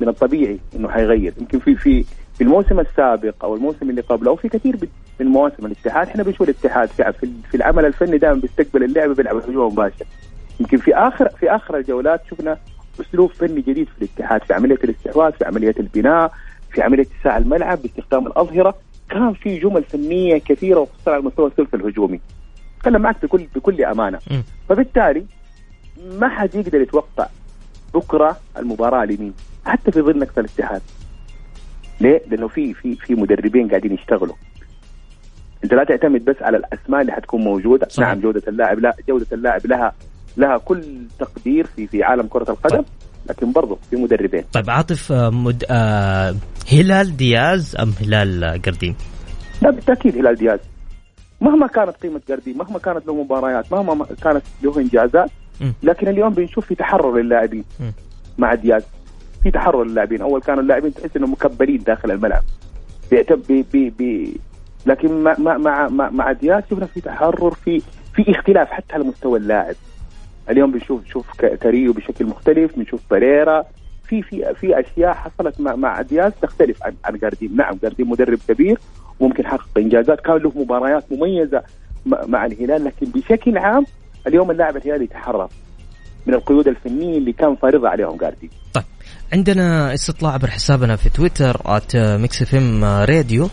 من 0.00 0.08
الطبيعي 0.08 0.58
إنه 0.76 0.88
حيغير. 0.88 1.34
يمكن 1.40 1.58
في 1.58 1.74
في 1.74 2.04
في 2.34 2.44
الموسم 2.44 2.80
السابق 2.80 3.44
أو 3.44 3.54
الموسم 3.54 3.90
اللي 3.90 4.00
قبله 4.00 4.30
أو 4.30 4.36
في 4.36 4.48
كثير 4.48 4.76
من 5.20 5.26
مواسم 5.26 5.66
الاتحاد 5.66 6.06
إحنا 6.06 6.22
بنشوف 6.22 6.48
الاتحاد 6.48 6.88
في 6.88 7.12
في 7.50 7.56
العمل 7.56 7.84
الفني 7.84 8.18
دائما 8.18 8.40
بيستقبل 8.40 8.84
اللعبه 8.84 9.14
بيلعب 9.14 9.36
هجوم 9.36 9.72
مباشر. 9.72 10.06
يمكن 10.60 10.76
في 10.76 10.94
اخر 10.94 11.28
في 11.28 11.50
آخر 11.50 11.76
الجولات 11.76 12.20
شفنا 12.30 12.58
أسلوب 13.00 13.30
فني 13.30 13.60
جديد 13.60 13.88
في 13.88 14.04
الاتحاد 14.04 14.42
في 14.42 14.54
عملية 14.54 14.78
الاستحواذ 14.84 15.32
في 15.32 15.44
عملية 15.44 15.74
البناء 15.80 16.32
في 16.70 16.82
عملية 16.82 17.06
اتساع 17.18 17.38
الملعب 17.38 17.82
باستخدام 17.82 18.26
الأظهرة. 18.26 18.74
كان 19.10 19.32
في 19.32 19.58
جمل 19.58 19.82
فنية 19.84 20.38
كثيرة 20.38 20.80
وخصوصا 20.80 21.10
على 21.10 21.22
مستوى 21.22 21.46
الثلث 21.46 21.74
الهجومي. 21.74 22.20
اتكلم 22.78 23.02
معك 23.02 23.16
بكل 23.22 23.46
بكل 23.54 23.84
أمانة. 23.84 24.18
فبالتالي 24.68 25.26
ما 26.20 26.28
حد 26.28 26.54
يقدر 26.54 26.80
يتوقع 26.80 27.26
بكرة 27.94 28.36
المباراة 28.58 29.04
لمين 29.04 29.34
حتى 29.64 29.92
في 29.92 30.00
ظل 30.00 30.18
نقص 30.18 30.38
الاتحاد 30.38 30.82
ليه؟ 32.00 32.22
لأنه 32.30 32.48
في 32.48 32.74
في 32.74 32.96
في 32.96 33.14
مدربين 33.14 33.68
قاعدين 33.68 33.92
يشتغلوا 33.92 34.34
أنت 35.64 35.74
لا 35.74 35.84
تعتمد 35.84 36.24
بس 36.24 36.36
على 36.40 36.56
الأسماء 36.56 37.00
اللي 37.00 37.12
حتكون 37.12 37.40
موجودة 37.44 37.88
صحيح. 37.88 38.08
نعم 38.08 38.20
جودة 38.20 38.42
اللاعب 38.48 38.78
لا 38.78 38.96
جودة 39.08 39.26
اللاعب 39.32 39.66
لها 39.66 39.92
لها 40.36 40.58
كل 40.58 41.06
تقدير 41.18 41.66
في 41.66 41.86
في 41.86 42.02
عالم 42.02 42.26
كرة 42.26 42.50
القدم 42.50 42.76
طيب. 42.76 42.84
لكن 43.28 43.52
برضه 43.52 43.78
في 43.90 43.96
مدربين 43.96 44.44
طيب 44.52 44.70
عاطف 44.70 45.12
آه، 45.12 45.30
مد... 45.30 45.64
آه 45.70 46.34
هلال 46.72 47.16
دياز 47.16 47.76
أم 47.76 47.92
هلال 48.00 48.62
قردين؟ 48.62 48.94
لا 49.62 49.70
بالتأكيد 49.70 50.16
هلال 50.16 50.34
دياز 50.34 50.58
مهما 51.40 51.66
كانت 51.66 51.96
قيمة 51.96 52.20
قردين 52.28 52.58
مهما 52.58 52.78
كانت 52.78 53.06
له 53.06 53.14
مباريات 53.22 53.72
مهما 53.72 54.06
كانت 54.22 54.42
له 54.62 54.80
إنجازات 54.80 55.30
لكن 55.82 56.08
اليوم 56.08 56.32
بنشوف 56.34 56.66
في 56.66 56.74
تحرر 56.74 57.16
للاعبين. 57.18 57.64
مع 58.38 58.54
دياز. 58.54 58.82
في 59.42 59.50
تحرر 59.50 59.84
للاعبين. 59.84 60.20
أول 60.22 60.40
كانوا 60.40 60.62
اللاعبين 60.62 60.94
تحس 60.94 61.16
إنهم 61.16 61.32
مكبلين 61.32 61.78
داخل 61.78 62.10
الملعب. 62.10 62.42
بي 63.48 63.64
بي 63.72 63.90
بي 63.90 64.36
لكن 64.86 65.22
مع 65.22 65.36
مع 65.38 65.88
مع, 65.88 66.10
مع 66.10 66.32
دياز 66.32 66.62
شفنا 66.70 66.86
في 66.86 67.00
تحرر 67.00 67.50
في 67.50 67.82
في 68.14 68.30
اختلاف 68.30 68.68
حتى 68.70 68.94
على 68.94 69.04
مستوى 69.04 69.38
اللاعب. 69.38 69.74
اليوم 70.50 70.72
بنشوف 70.72 71.04
نشوف 71.04 71.36
كاريلو 71.40 71.92
بشكل 71.92 72.26
مختلف 72.26 72.76
بنشوف 72.76 73.00
بريرا 73.10 73.64
في 74.08 74.22
في 74.22 74.54
في 74.60 74.80
أشياء 74.80 75.14
حصلت 75.14 75.60
مع 75.60 75.76
مع 75.76 76.00
دياز 76.02 76.32
تختلف 76.42 76.82
عن 76.82 76.94
عن 77.04 77.18
جارديم 77.18 77.56
نعم 77.56 77.78
جارديم 77.82 78.06
مدرب 78.06 78.38
كبير 78.48 78.78
وممكن 79.20 79.46
حقق 79.46 79.68
إنجازات. 79.78 80.20
كان 80.20 80.36
له 80.36 80.52
مباريات 80.56 81.12
مميزة 81.12 81.62
مع 82.06 82.46
الهلال 82.46 82.84
لكن 82.84 83.06
بشكل 83.06 83.58
عام 83.58 83.86
اليوم 84.26 84.50
اللاعب 84.50 84.76
الهلالي 84.76 85.04
يتحرر 85.04 85.48
من 86.26 86.34
القيود 86.34 86.68
الفنية 86.68 87.18
اللي 87.18 87.32
كان 87.32 87.56
فارضها 87.56 87.90
عليهم 87.90 88.16
جارديم 88.16 88.50
طيب 88.74 88.84
عندنا 89.32 89.94
استطلاع 89.94 90.32
عبر 90.32 90.50
حسابنا 90.50 90.96
في 90.96 91.08
تويتر 91.08 91.60
at 91.66 91.96
ميكس 91.96 92.42
اف 92.42 92.54
ام 92.54 92.84
راديو 92.84 93.48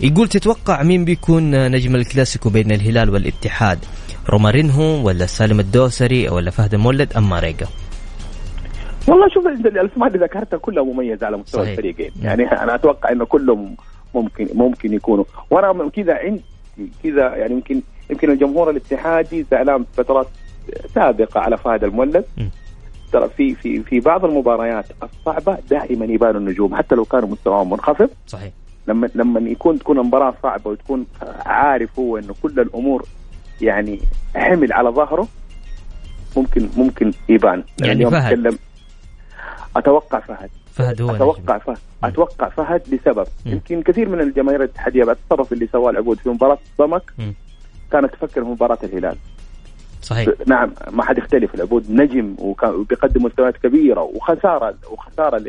يقول 0.00 0.28
تتوقع 0.28 0.82
مين 0.82 1.04
بيكون 1.04 1.70
نجم 1.70 1.94
الكلاسيكو 1.94 2.50
بين 2.50 2.72
الهلال 2.72 3.10
والاتحاد؟ 3.10 3.78
رومارينهو 4.30 5.06
ولا 5.06 5.26
سالم 5.26 5.60
الدوسري 5.60 6.28
ولا 6.28 6.50
فهد 6.50 6.74
المولد 6.74 7.12
أم 7.16 7.28
ماريغا 7.28 7.66
والله 9.08 9.28
شوف 9.28 9.46
الاسماء 9.46 10.08
اللي 10.08 10.18
ذكرتها 10.18 10.56
كلها 10.56 10.84
مميزة 10.84 11.26
على 11.26 11.36
مستوى 11.36 11.62
صحيح. 11.62 11.70
الفريقين. 11.70 12.10
يعني 12.22 12.42
أنا 12.42 12.74
أتوقع 12.74 13.12
إنه 13.12 13.24
كلهم 13.24 13.76
ممكن 14.14 14.48
ممكن 14.54 14.92
يكونوا. 14.92 15.24
وأنا 15.50 15.90
كذا 15.90 16.14
عندي 16.14 16.42
كذا 17.02 17.36
يعني 17.36 17.52
يمكن 17.52 17.82
يمكن 18.10 18.30
الجمهور 18.30 18.70
الاتحادي 18.70 19.46
زعلان 19.50 19.84
فترات 19.92 20.26
سابقة 20.94 21.40
على 21.40 21.56
فهد 21.56 21.84
المولد. 21.84 22.24
ترى 23.12 23.28
في 23.28 23.54
في 23.54 23.82
في 23.82 24.00
بعض 24.00 24.24
المباريات 24.24 24.84
الصعبة 25.02 25.58
دائما 25.70 26.04
يبان 26.04 26.36
النجوم 26.36 26.74
حتى 26.74 26.94
لو 26.94 27.04
كانوا 27.04 27.28
مستواهم 27.28 27.70
منخفض. 27.70 28.10
صحيح. 28.26 28.52
لما 28.88 29.10
لما 29.14 29.40
يكون 29.40 29.78
تكون 29.78 29.98
المباراة 29.98 30.34
صعبة 30.42 30.70
وتكون 30.70 31.06
عارف 31.46 31.98
هو 31.98 32.18
إنه 32.18 32.34
كل 32.42 32.60
الأمور 32.60 33.04
يعني 33.60 34.00
حمل 34.36 34.72
على 34.72 34.88
ظهره 34.90 35.28
ممكن 36.36 36.68
ممكن 36.76 37.12
يبان. 37.28 37.64
يعني, 37.82 38.10
فهد. 38.10 38.30
تكلم 38.32 38.58
أتوقع 39.76 40.20
فهد. 40.20 40.50
فهد 40.72 41.02
هو 41.02 41.10
أتوقع 41.10 41.58
فهد. 41.58 41.76
أتوقع 42.04 42.48
فهد 42.48 42.82
لسبب. 42.88 43.26
م. 43.46 43.48
يمكن 43.50 43.82
كثير 43.82 44.08
من 44.08 44.20
الجماهير 44.20 44.62
الاتحادية 44.62 45.04
بعد 45.04 45.16
التصرف 45.16 45.52
اللي 45.52 45.66
سواه 45.72 45.90
العبود 45.90 46.18
في 46.18 46.28
مباراة 46.28 46.58
ضمك 46.78 47.12
كانت 47.92 48.12
تفكر 48.12 48.44
في 48.44 48.50
مباراة 48.50 48.78
الهلال. 48.82 49.16
صحيح. 50.02 50.28
نعم 50.46 50.72
ما 50.90 51.04
حد 51.04 51.18
يختلف 51.18 51.54
العبود 51.54 51.90
نجم 51.90 52.36
وبيقدم 52.38 53.24
مستويات 53.24 53.56
كبيرة 53.56 54.00
وخساره 54.02 54.74
وخسارة 54.90 55.44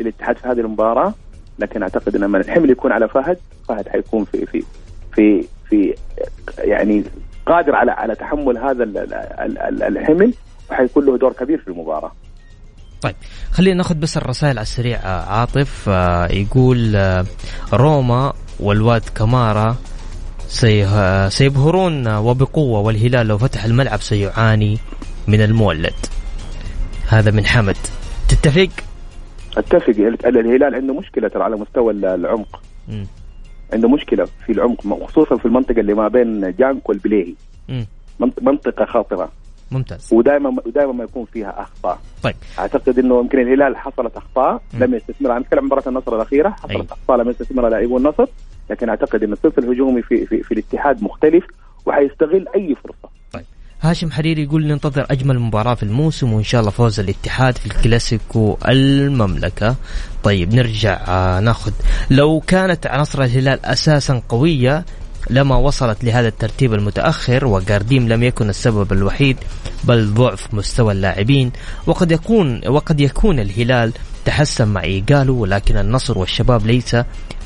للاتحاد 0.00 0.36
في 0.36 0.48
هذه 0.48 0.60
المباراة 0.60 1.14
لكن 1.58 1.82
أعتقد 1.82 2.16
إن 2.16 2.20
لما 2.20 2.38
الحمل 2.38 2.70
يكون 2.70 2.92
على 2.92 3.08
فهد. 3.08 3.38
فهد 3.68 3.88
حيكون 3.88 4.24
في 4.24 4.46
في 4.46 4.64
في 5.12 5.44
في 5.68 5.94
يعني 6.58 7.04
قادر 7.46 7.74
على 7.74 7.90
على 7.90 8.14
تحمل 8.14 8.58
هذا 8.58 8.84
الحمل 9.88 10.34
وحيكون 10.70 11.06
له 11.06 11.18
دور 11.18 11.32
كبير 11.32 11.58
في 11.58 11.68
المباراة. 11.68 12.12
طيب 13.02 13.14
خلينا 13.52 13.76
ناخذ 13.76 13.94
بس 13.94 14.16
الرسائل 14.16 14.58
على 14.58 14.62
السريع 14.62 14.98
عاطف 15.06 15.88
آه، 15.88 16.26
يقول 16.32 16.96
آه، 16.96 17.24
روما 17.72 18.32
والواد 18.60 19.02
كمارا 19.14 19.76
سيبهرون 21.28 22.16
وبقوة 22.16 22.80
والهلال 22.80 23.26
لو 23.26 23.38
فتح 23.38 23.64
الملعب 23.64 24.00
سيعاني 24.00 24.78
من 25.28 25.40
المولد. 25.40 25.94
هذا 27.08 27.30
من 27.30 27.46
حمد. 27.46 27.76
تتفق؟ 28.28 28.68
أتفق. 29.56 29.94
الهلال 30.26 30.74
عنده 30.74 30.94
مشكلة 30.94 31.28
ترى 31.28 31.42
على 31.42 31.56
مستوى 31.56 31.92
العمق. 31.92 32.62
م. 32.88 33.04
عنده 33.72 33.88
مشكلة 33.88 34.28
في 34.46 34.52
العمق 34.52 35.04
خصوصا 35.06 35.36
في 35.36 35.44
المنطقة 35.44 35.80
اللي 35.80 35.94
ما 35.94 36.08
بين 36.08 36.54
جانك 36.58 36.88
والبليهي. 36.88 37.34
منطقة 38.42 38.84
خاطرة. 38.84 39.32
ممتاز. 39.70 40.08
ودائما 40.12 40.56
ودائما 40.66 40.92
ما 40.92 41.04
يكون 41.04 41.24
فيها 41.32 41.62
أخطاء. 41.62 41.98
طيب. 42.22 42.34
أعتقد 42.58 42.98
إنه 42.98 43.18
يمكن 43.18 43.38
الهلال 43.38 43.76
حصلت 43.76 44.16
أخطاء 44.16 44.62
لم 44.74 44.94
يستثمرها 44.94 45.38
نتكلم 45.38 45.58
عن 45.58 45.66
مباراة 45.66 45.88
النصر 45.88 46.16
الأخيرة 46.16 46.50
حصلت 46.50 46.70
أي. 46.70 46.86
أخطاء 46.90 47.16
لم 47.16 47.30
يستثمرها 47.30 47.70
لاعبو 47.70 47.96
النصر. 47.96 48.26
لكن 48.70 48.88
أعتقد 48.88 49.22
إن 49.22 49.32
الصف 49.32 49.58
الهجومي 49.58 50.02
في, 50.02 50.26
في, 50.26 50.42
في 50.42 50.52
الاتحاد 50.52 51.02
مختلف 51.02 51.44
وحيستغل 51.86 52.46
أي 52.54 52.76
فرصة. 52.84 53.08
طيب. 53.32 53.44
هاشم 53.80 54.10
حريري 54.10 54.42
يقول 54.42 54.66
ننتظر 54.66 55.06
أجمل 55.10 55.38
مباراة 55.38 55.74
في 55.74 55.82
الموسم 55.82 56.32
وإن 56.32 56.44
شاء 56.44 56.60
الله 56.60 56.70
فوز 56.70 57.00
الاتحاد 57.00 57.58
في 57.58 57.66
الكلاسيكو 57.66 58.56
المملكة. 58.68 59.76
طيب 60.22 60.54
نرجع 60.54 61.00
آه 61.08 61.40
ناخذ. 61.40 61.72
لو 62.10 62.40
كانت 62.46 62.86
عناصر 62.86 63.22
الهلال 63.22 63.66
أساسا 63.66 64.22
قوية 64.28 64.84
لما 65.30 65.56
وصلت 65.56 66.04
لهذا 66.04 66.28
الترتيب 66.28 66.74
المتأخر 66.74 67.46
وجارديم 67.46 68.08
لم 68.08 68.22
يكن 68.22 68.48
السبب 68.48 68.92
الوحيد 68.92 69.36
بل 69.84 70.14
ضعف 70.14 70.54
مستوى 70.54 70.92
اللاعبين 70.92 71.52
وقد 71.86 72.12
يكون 72.12 72.68
وقد 72.68 73.00
يكون 73.00 73.38
الهلال 73.38 73.92
تحسن 74.24 74.68
مع 74.68 74.82
إيجالو 74.82 75.40
ولكن 75.40 75.78
النصر 75.78 76.18
والشباب 76.18 76.66
ليس 76.66 76.96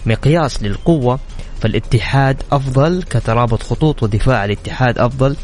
مقياس 0.07 0.63
للقوة 0.63 1.19
فالاتحاد 1.61 2.43
أفضل 2.53 3.03
كترابط 3.03 3.63
خطوط 3.63 4.03
ودفاع 4.03 4.45
الاتحاد 4.45 4.99
أفضل 4.99 5.37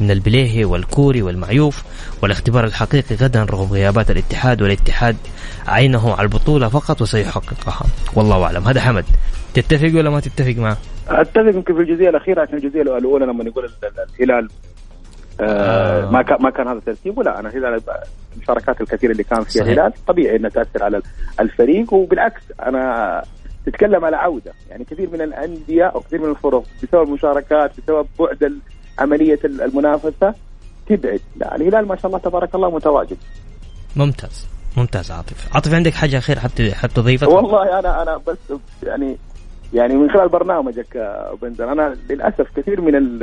من 0.00 0.10
البليهي 0.10 0.64
والكوري 0.64 1.22
والمعيوف. 1.22 1.82
والاختبار 2.22 2.64
الحقيقي 2.64 3.14
غدا 3.14 3.44
رغم 3.44 3.72
غيابات 3.72 4.10
الاتحاد 4.10 4.62
والاتحاد 4.62 5.16
عينه 5.68 6.12
على 6.12 6.22
البطولة 6.22 6.68
فقط 6.68 7.02
وسيحققها. 7.02 7.86
والله 8.14 8.44
أعلم. 8.44 8.64
هذا 8.68 8.80
حمد 8.80 9.04
تتفق 9.54 9.98
ولا 9.98 10.10
ما 10.10 10.20
تتفق 10.20 10.54
معه؟ 10.56 10.76
أتفق 11.08 11.54
يمكن 11.54 11.74
في 11.74 11.80
الجزئية 11.80 12.08
الأخيرة 12.08 12.42
عشان 12.42 12.54
الجزئية 12.54 12.82
الأولى 12.82 13.26
لما 13.26 13.44
نقول 13.44 13.70
الهلال 14.20 14.48
آه, 15.40 16.02
آه. 16.06 16.10
ما 16.10 16.22
كان 16.22 16.36
ما 16.40 16.50
كان 16.50 16.68
هذا 16.68 16.80
ترتيبه 16.86 17.22
لا 17.22 17.40
أنا 17.40 17.48
الهلال 17.48 17.80
المشاركات 18.36 18.80
الكثيرة 18.80 19.12
اللي 19.12 19.22
كان 19.22 19.42
فيها 19.42 19.62
الهلال 19.62 19.92
طبيعي 20.06 20.36
إنها 20.36 20.50
تأثر 20.50 20.84
على 20.84 21.02
الفريق. 21.40 21.92
وبالعكس 21.92 22.42
أنا 22.62 23.22
تتكلم 23.70 24.04
على 24.04 24.16
عودة. 24.16 24.52
يعني 24.70 24.84
كثير 24.84 25.10
من 25.10 25.20
الأندية 25.20 25.84
أو 25.84 26.00
كثير 26.00 26.20
من 26.20 26.30
الفرق 26.30 26.64
بسبب 26.82 27.02
المشاركات 27.02 27.70
بسبب 27.80 28.06
بعد 28.18 28.58
عملية 28.98 29.38
المنافسة 29.44 30.34
تبعد. 30.86 31.20
لا 31.36 31.56
الهلال 31.56 31.88
ما 31.88 31.96
شاء 31.96 32.06
الله 32.06 32.18
تبارك 32.18 32.54
الله 32.54 32.70
متواجد. 32.70 33.16
ممتاز. 33.96 34.46
ممتاز 34.76 35.10
عاطف. 35.10 35.54
عاطف 35.54 35.74
عندك 35.74 35.94
حاجة 35.94 36.18
أخيرة 36.18 36.38
حتى 36.38 36.74
حتى 36.74 36.94
تضيفها؟ 36.94 37.28
والله 37.28 37.78
أنا 37.78 38.02
أنا 38.02 38.16
بس 38.26 38.38
يعني 38.82 39.16
يعني 39.74 39.94
من 39.94 40.10
خلال 40.10 40.28
برنامجك 40.28 41.20
بنزل 41.42 41.68
أنا 41.68 41.96
للأسف 42.10 42.46
كثير 42.56 42.80
من 42.80 43.18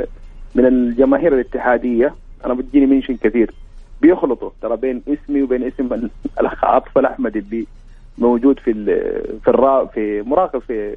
من 0.54 0.66
الجماهير 0.66 1.34
الاتحادية 1.34 2.14
أنا 2.44 2.54
بتجيني 2.54 2.86
منشن 2.86 3.16
كثير 3.16 3.54
بيخلطوا 4.00 4.50
ترى 4.62 4.76
بين 4.76 5.02
اسمي 5.08 5.42
وبين 5.42 5.62
اسم 5.64 6.08
الاخ 6.40 6.64
عاطف 6.64 6.98
الأحمد 6.98 7.36
اللي 7.36 7.66
موجود 8.18 8.58
في 8.58 8.72
في 9.44 9.48
الرا 9.48 9.86
في 9.86 10.22
مراقب 10.26 10.58
في 10.58 10.96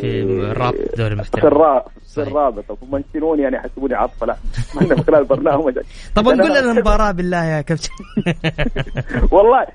في 0.00 0.22
الرابط 0.22 0.96
دوري 0.96 1.12
المحترف 1.12 1.40
في 1.40 1.46
الرابط 1.46 1.90
في 2.14 2.22
الرابط. 2.22 2.64
ومنشنوني 2.82 3.42
يعني 3.42 3.56
يحسبوني 3.56 3.94
عطفة. 3.94 4.26
لا 4.26 4.36
من 4.80 5.02
خلال 5.02 5.24
برنامج. 5.24 5.78
طب 6.14 6.24
قول 6.24 6.38
لنا 6.38 6.60
المباراة 6.60 7.10
بالله 7.12 7.44
يا 7.44 7.60
كابتن. 7.60 7.88
والله 9.36 9.66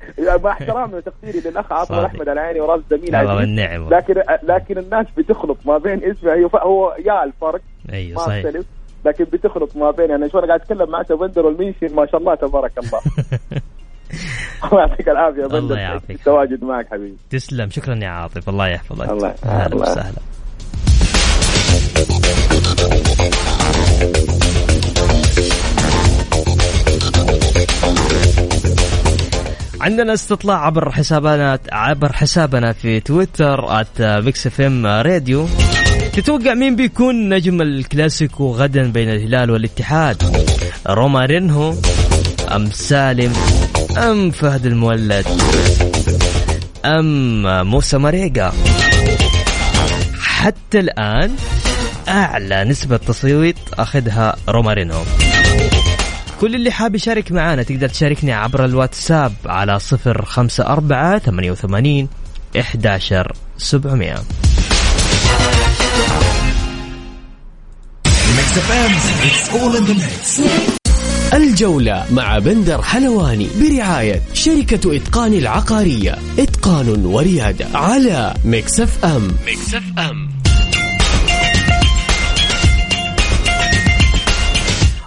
مع 0.44 0.51
احترامي 0.51 0.96
وتقديري 0.96 1.50
للأخ 1.50 1.72
عطفة 1.72 2.05
احمد 2.05 2.29
العيني 2.29 2.62
وراس 2.62 2.82
زميل 2.89 3.15
الله 3.15 3.36
والنعم 3.36 3.89
لكن 3.94 4.13
لكن 4.44 4.77
الناس 4.77 5.05
بتخلط 5.17 5.58
ما 5.65 5.77
بين 5.77 6.03
اسمه 6.03 6.50
هو 6.55 6.96
يا 7.05 7.24
الفرق. 7.24 7.62
أيوه 7.94 8.25
صحيح. 8.25 8.53
لكن 9.05 9.24
بتخلط 9.24 9.75
ما 9.75 9.91
بين 9.91 10.10
يعني 10.10 10.29
شو 10.29 10.39
أنا 10.39 10.48
قاعد 10.48 10.62
أتكلم 10.62 10.89
مع 10.89 11.01
بندر 11.10 11.46
والمنشن 11.46 11.96
ما 11.96 12.05
شاء 12.05 12.20
الله 12.22 12.36
تبارك 12.36 12.72
الله. 12.77 13.01
الله 14.71 14.79
يعطيك 14.79 15.09
العافية 15.09 15.45
الله 15.45 15.79
يعافيك. 15.79 16.19
التواجد 16.19 16.63
معك 16.63 16.88
حبيبي. 16.91 17.17
تسلم. 17.29 17.69
شكرا 17.69 17.95
يا 17.95 18.07
عاطف. 18.07 18.50
الله 18.50 18.67
يحفظك. 18.67 19.09
الله 19.09 19.33
أهلا 19.45 19.75
وسهلا. 19.75 20.15
عندنا 29.81 30.13
استطلاع 30.13 30.65
عبر 30.65 30.91
حسابنا 30.91 31.59
عبر 31.71 32.13
حسابنا 32.13 32.74
في 32.74 33.00
تويتر 33.00 33.81
at 33.81 34.01
ميكس 34.01 34.47
اف 34.47 34.62
ام 34.62 34.85
راديو. 34.85 35.47
تتوقع 36.13 36.53
مين 36.53 36.75
بيكون 36.75 37.29
نجم 37.29 37.62
الكلاسيكو 37.62 38.51
غدا 38.51 38.91
بين 38.91 39.09
الهلال 39.09 39.51
والاتحاد؟ 39.51 40.24
رومارينهو 40.88 41.74
أم 42.55 42.71
سالم؟ 42.71 43.33
أم 43.97 44.31
فهد 44.31 44.65
المولد؟ 44.65 45.25
أم 46.85 47.67
موسى 47.67 47.97
ماريغا 47.98 48.53
حتى 50.21 50.79
الآن 50.79 51.35
أعلى 52.07 52.63
نسبة 52.63 52.97
تصويت 52.97 53.55
أخذها 53.73 54.35
رومارينهو. 54.50 55.03
كل 56.41 56.55
اللي 56.55 56.71
حاب 56.71 56.95
يشارك 56.95 57.31
معنا 57.31 57.63
تقدر 57.63 57.87
تشاركني 57.87 58.33
عبر 58.33 58.65
الواتساب 58.65 59.33
على 59.45 59.79
صفر 59.79 60.25
خمسة 60.25 60.65
أربعة 60.65 61.19
ثمانية 61.19 61.51
وثمانين 61.51 62.07
إحداشر 62.59 63.31
سبعمية. 63.57 64.15
الجولة 71.36 72.06
مع 72.12 72.39
بندر 72.39 72.82
حلواني 72.82 73.48
برعاية 73.62 74.22
شركة 74.34 74.96
إتقان 74.96 75.34
العقارية. 75.34 76.15
إتقان 76.39 77.06
وريادة 77.06 77.65
على 77.74 78.34
مكسف 78.46 79.06
أم 79.06 79.27
مكسف 79.48 79.84
أم 80.00 80.30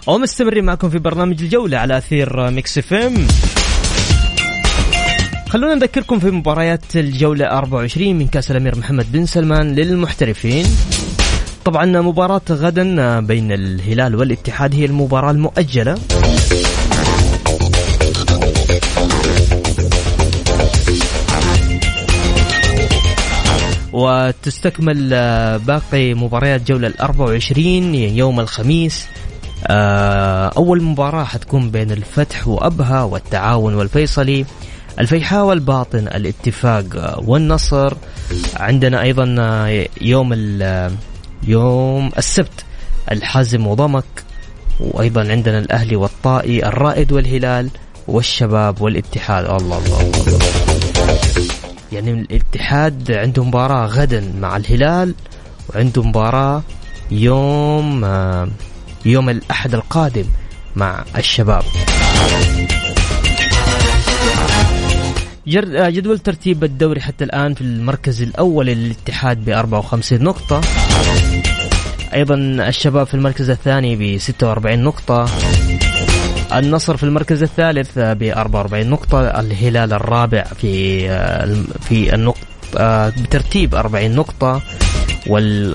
ومستمرين 0.07 0.65
معكم 0.65 0.91
في 0.91 0.99
برنامج 0.99 1.43
الجولة 1.43 1.79
على 1.79 1.99
أثير 1.99 2.51
ميكس 2.51 2.79
اف 2.79 2.93
ام 2.95 3.15
خلونا 5.49 5.75
نذكركم 5.75 6.19
في 6.19 6.31
مباريات 6.31 6.97
الجولة 6.97 7.47
24 7.47 8.17
من 8.17 8.27
كأس 8.27 8.51
الأمير 8.51 8.79
محمد 8.79 9.13
بن 9.13 9.27
سلمان 9.27 9.75
للمحترفين. 9.75 10.67
طبعا 11.65 11.87
مباراة 11.87 12.41
غدا 12.51 13.21
بين 13.21 13.53
الهلال 13.53 14.15
والاتحاد 14.17 14.75
هي 14.75 14.85
المباراة 14.85 15.31
المؤجلة. 15.31 15.99
وتستكمل 24.09 25.09
باقي 25.59 26.15
مباريات 26.15 26.69
جولة 26.69 26.89
ال 26.89 27.01
24 27.01 27.95
يوم 27.95 28.41
الخميس. 28.41 29.07
آه، 29.67 30.53
أول 30.57 30.83
مباراة 30.83 31.25
حتكون 31.25 31.71
بين 31.71 31.91
الفتح 31.91 32.49
وأبها 32.49 33.03
والتعاون 33.03 33.75
والفيصلي. 33.75 34.47
الفيحاء 34.99 35.45
والباطن 35.45 35.99
الاتفاق 35.99 36.85
والنصر. 37.27 37.95
عندنا 38.57 39.03
أيضا 39.03 39.25
يوم 40.01 40.33
يوم 41.43 42.11
السبت 42.19 42.65
الحازم 43.13 43.67
وضمك. 43.67 44.05
وأيضا 44.81 45.31
عندنا 45.31 45.59
الأهلي 45.59 45.97
والطائي 45.97 46.67
الرائد 46.67 47.13
والهلال 47.13 47.71
والشباب 48.09 48.81
والاتحاد. 48.81 49.45
الله 49.45 49.79
الله 49.79 50.01
الله, 50.01 50.27
الله. 50.27 51.58
يعني 51.93 52.11
الاتحاد 52.11 53.13
عنده 53.13 53.45
مباراة 53.45 53.87
غدا 53.87 54.33
مع 54.41 54.57
الهلال 54.57 55.15
وعنده 55.69 56.03
مباراة 56.03 56.63
يوم 57.11 58.05
يوم 59.05 59.29
الأحد 59.29 59.75
القادم 59.75 60.25
مع 60.77 61.05
الشباب. 61.17 61.63
جدول 65.47 66.19
ترتيب 66.19 66.65
الدوري 66.65 67.01
حتى 67.01 67.25
الآن 67.25 67.55
في 67.55 67.61
المركز 67.61 68.23
الأول 68.23 68.67
للاتحاد 68.67 69.45
ب 69.45 69.49
54 69.49 70.23
نقطة. 70.23 70.61
أيضا 72.15 72.35
الشباب 72.69 73.07
في 73.07 73.15
المركز 73.15 73.51
الثاني 73.51 73.97
ب 73.97 74.19
46 74.19 74.79
نقطة. 74.79 75.27
النصر 76.53 76.97
في 76.97 77.03
المركز 77.03 77.43
الثالث 77.43 77.99
ب 77.99 78.23
44 78.23 78.87
نقطة 78.87 79.21
الهلال 79.21 79.93
الرابع 79.93 80.43
في 80.43 81.09
في 81.81 82.15
النقطة 82.15 83.09
بترتيب 83.09 83.75
40 83.75 84.11
نقطة 84.11 84.63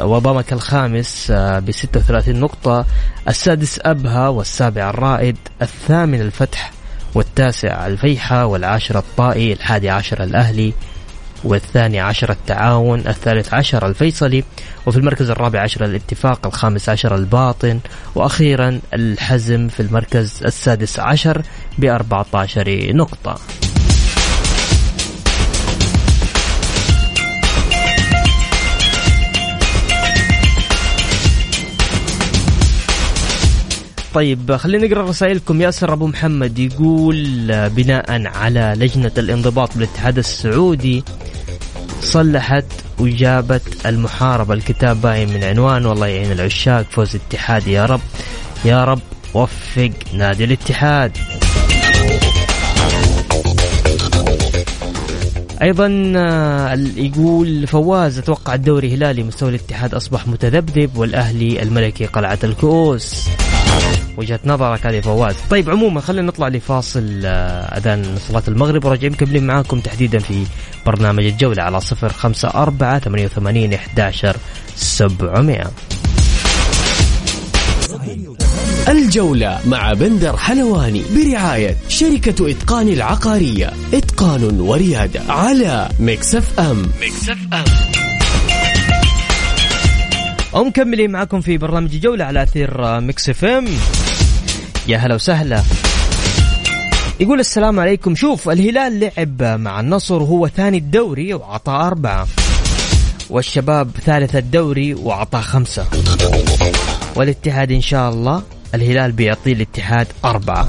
وضمك 0.03 0.53
الخامس 0.53 1.32
ب 1.32 1.72
36 1.72 2.39
نقطة 2.39 2.86
السادس 3.27 3.80
أبها 3.84 4.27
والسابع 4.30 4.89
الرائد 4.89 5.38
الثامن 5.62 6.22
الفتح 6.22 6.72
والتاسع 7.15 7.88
الفيحة 7.88 8.46
والعاشر 8.46 8.98
الطائي 8.98 9.53
الحادي 9.53 9.89
عشر 9.89 10.24
الأهلي. 10.24 10.74
والثاني 11.44 12.00
عشر 12.00 12.32
التعاون 12.32 13.00
الثالث 13.00 13.54
عشر 13.54 13.88
الفيصلي 13.88 14.44
وفي 14.86 14.98
المركز 14.98 15.30
الرابع 15.30 15.62
عشر 15.62 15.86
الاتفاق 15.86 16.46
الخامس 16.48 16.89
عشر 16.89 17.15
الباطن 17.15 17.80
وأخيرا 18.15 18.80
الحزم 18.94 19.67
في 19.67 19.80
المركز 19.80 20.44
السادس 20.46 21.00
عشر 21.00 21.41
بأربعة 21.78 22.26
عشر 22.34 22.94
نقطة. 22.94 23.39
طيب 34.13 34.56
خلينا 34.56 34.88
نقرأ 34.88 35.10
رسائلكم. 35.10 35.62
ياسر 35.62 35.94
أبو 35.94 36.08
محمد 36.08 36.60
يقول 36.60 37.48
بناء 37.70 38.28
على 38.28 38.74
لجنة 38.78 39.12
الانضباط 39.17 39.78
بالاتحاد 39.78 40.17
السعودي 40.17 41.04
صلحت 42.04 42.66
وجابت 43.00 43.86
المحاربة. 43.86 44.54
الكتاب 44.54 45.02
باين 45.02 45.30
من 45.34 45.44
عنوان 45.44 45.86
والله 45.86 46.08
يعين 46.08 46.32
العشاق 46.32 46.86
فوز 46.92 47.16
اتحاد. 47.16 47.68
يا 47.68 47.86
رب 47.86 48.02
يا 48.66 48.86
رب 48.86 49.00
وفق 49.34 49.92
نادي 50.13 50.44
الاتحاد. 50.44 51.18
أيضا 55.62 56.13
آه، 56.16 56.74
يقول 56.96 57.68
فواز 57.68 58.18
أتوقع 58.18 58.54
الدوري 58.54 58.96
هلالي 58.96 59.24
مستوى 59.24 59.50
الاتحاد 59.50 59.94
أصبح 59.94 60.28
متذبذب 60.28 60.98
والأهلي 60.98 61.62
الملكي 61.62 62.06
قلعة 62.06 62.39
الكؤوس. 62.44 63.28
وجهة 64.18 64.40
نظرك 64.46 64.86
هذه 64.86 65.00
فواز. 65.00 65.36
طيب 65.50 65.70
عموما 65.70 66.02
خلينا 66.02 66.28
نطلع 66.28 66.48
لفاصل 66.48 67.22
آه، 67.26 67.78
أذان 67.78 68.16
صلاة 68.28 68.44
المغرب 68.48 68.86
وراجعين 68.86 69.12
مكملين 69.12 69.48
معاكم 69.48 69.80
تحديدا 69.80 70.20
في 70.20 70.46
برنامج 70.86 71.26
الجولة 71.26 71.64
على 71.64 71.82
صفر 71.82 72.10
خمسة 72.10 72.48
أربعة 72.48 73.00
ثمانية 73.00 73.26
وثمانين 73.26 73.74
إحداشر 73.74 74.38
سبعمائة 74.76 75.72
الجولة 78.88 79.60
مع 79.66 79.94
بندر 79.94 80.38
حلواني 80.38 81.04
برعاية 81.16 81.78
شركة 81.88 82.52
إتقان 82.52 82.88
العقارية. 82.88 83.74
إتقان 83.94 84.60
وريادة 84.60 85.22
على 85.30 85.90
Mix 86.00 86.60
FM. 86.60 86.82
Mix 87.02 87.38
FM. 87.54 87.63
ومكملين 90.54 91.12
معكم 91.12 91.42
في 91.42 91.58
برنامج 91.58 92.00
جولة 92.00 92.26
على 92.26 92.44
أثير 92.44 93.00
Mix 93.00 93.30
FM. 93.30 93.67
يا 94.88 94.98
هلا 94.98 95.16
وسهلا. 95.16 95.63
يقول 97.20 97.39
السلام 97.39 97.80
عليكم. 97.80 98.16
شوف 98.16 98.50
الهلال 98.50 99.00
لعب 99.00 99.44
مع 99.44 99.80
النصر 99.80 100.22
وهو 100.22 100.48
ثاني 100.48 100.78
الدوري 100.78 101.34
وعطى 101.34 101.72
أربعة. 101.72 102.28
والشباب 103.30 103.92
ثالث 104.06 104.36
الدوري 104.36 104.94
وعطى 104.94 105.42
خمسة. 105.42 105.86
والاتحاد 107.16 107.72
إن 107.72 107.82
شاء 107.82 108.10
الله 108.10 108.44
الهلال 108.76 109.12
بيعطي 109.12 109.52
الاتحاد 109.52 110.08
أربعة. 110.26 110.68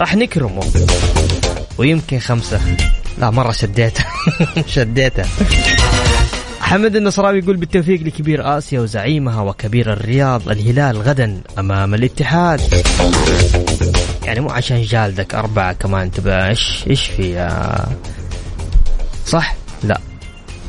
راح 0.00 0.16
نكرمه. 0.16 0.62
ويمكن 1.78 2.18
خمسة. 2.18 2.60
لا 3.18 3.30
مرة 3.30 3.52
شديته. 3.52 4.04
شديته. 4.74 5.24
حمد 6.72 6.96
النصراوي 6.96 7.38
يقول 7.38 7.56
بالتوفيق 7.56 8.02
لكبير 8.02 8.58
آسيا 8.58 8.80
وزعيمها 8.80 9.42
وكبير 9.42 9.92
الرياض 9.92 10.48
الهلال 10.48 10.96
غدا 10.96 11.40
أمام 11.58 11.94
الاتحاد. 11.94 12.60
يعني 14.24 14.40
مو 14.40 14.50
عشان 14.50 14.82
جالدك 14.82 15.34
أربعة 15.34 15.72
كمان 15.72 16.10
تبقى 16.10 16.48
إيش 16.48 16.84
إيش 16.90 17.06
في 17.06 17.48
صح؟ 19.26 19.56
لا 19.84 20.00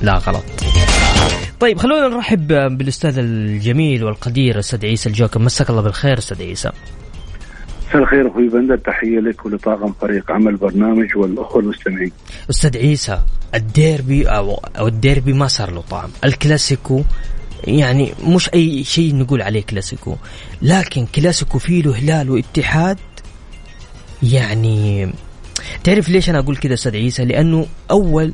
لا 0.02 0.13
غلط. 0.18 0.44
طيب 1.60 1.80
خلونا 1.80 2.08
نرحب 2.08 2.48
بالأستاذ 2.48 3.18
الجميل 3.18 4.04
والقدير 4.04 4.60
أستاذ 4.60 4.86
عيسى 4.86 5.10
الجوكر. 5.10 5.39
مساك 5.39 5.70
الله 5.70 5.82
بالخير 5.82 6.18
أستاذ 6.18 6.42
عيسى. 6.42 6.70
مساء 7.93 8.03
الخير 8.03 8.27
أخوي 8.27 8.47
بندر 8.49 8.77
تحية 8.77 9.19
لك 9.19 9.45
ولطاقم 9.45 9.93
فريق 10.01 10.32
عمل 10.32 10.56
برنامج 10.56 11.17
والأخوة 11.17 11.62
المستمعين. 11.62 12.12
أستاذ 12.49 12.77
عيسى 12.77 13.19
الديربي 13.56 14.25
أو 14.27 14.88
الديربي 14.88 15.34
ما 15.34 15.47
صار 15.47 15.71
له 15.71 15.82
طعم، 15.82 16.10
الكلاسيكو 16.23 17.03
يعني 17.67 18.13
مش 18.23 18.49
أي 18.53 18.84
شيء 18.84 19.15
نقول 19.15 19.41
عليه 19.41 19.62
كلاسيكو، 19.62 20.15
لكن 20.62 21.06
كلاسيكو 21.06 21.60
فيه 21.60 21.84
له 21.84 21.95
هلال 21.99 22.29
واتحاد 22.29 22.97
يعني 24.23 25.10
تعرف 25.84 26.10
ليش 26.10 26.29
أنا 26.29 26.39
أقول 26.39 26.58
كذا 26.58 26.73
أستاذ 26.73 26.95
عيسى؟ 26.95 27.25
لأنه 27.25 27.65
أول 27.91 28.34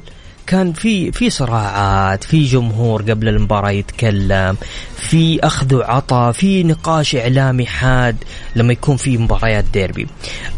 كان 0.49 0.73
في 0.73 1.12
في 1.12 1.29
صراعات 1.29 2.23
في 2.23 2.43
جمهور 2.43 3.01
قبل 3.01 3.27
المباراة 3.27 3.71
يتكلم 3.71 4.57
في 4.95 5.39
أخذ 5.43 5.75
وعطاء 5.75 6.31
في 6.31 6.63
نقاش 6.63 7.15
إعلامي 7.15 7.65
حاد 7.65 8.15
لما 8.55 8.73
يكون 8.73 8.97
في 8.97 9.17
مباريات 9.17 9.65
ديربي. 9.73 10.07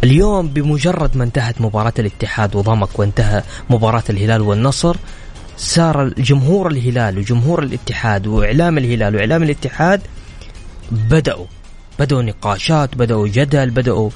اليوم 0.04 0.48
بمجرد 0.48 1.18
ما 1.18 1.24
انتهت 1.24 1.62
مباراة 1.62 1.94
الاتحاد 2.00 2.56
وضمك 2.56 3.00
وانتهى 3.00 3.44
مباراة 3.70 4.04
الهلال 4.10 4.42
والنصر 4.42 4.96
صار 5.58 6.08
جمهور 6.08 6.72
الهلال 6.72 7.18
وجمهور 7.18 7.64
الاتحاد 7.64 8.28
وإعلام 8.28 8.78
الهلال 8.78 9.16
وإعلام 9.16 9.44
الاتحاد 9.44 10.02
بدأوا 10.92 11.46
بدأوا 12.00 12.22
نقاشات 12.22 12.96
بدأوا 12.96 13.28
جدل 13.28 13.70
بدأوا 13.70 14.10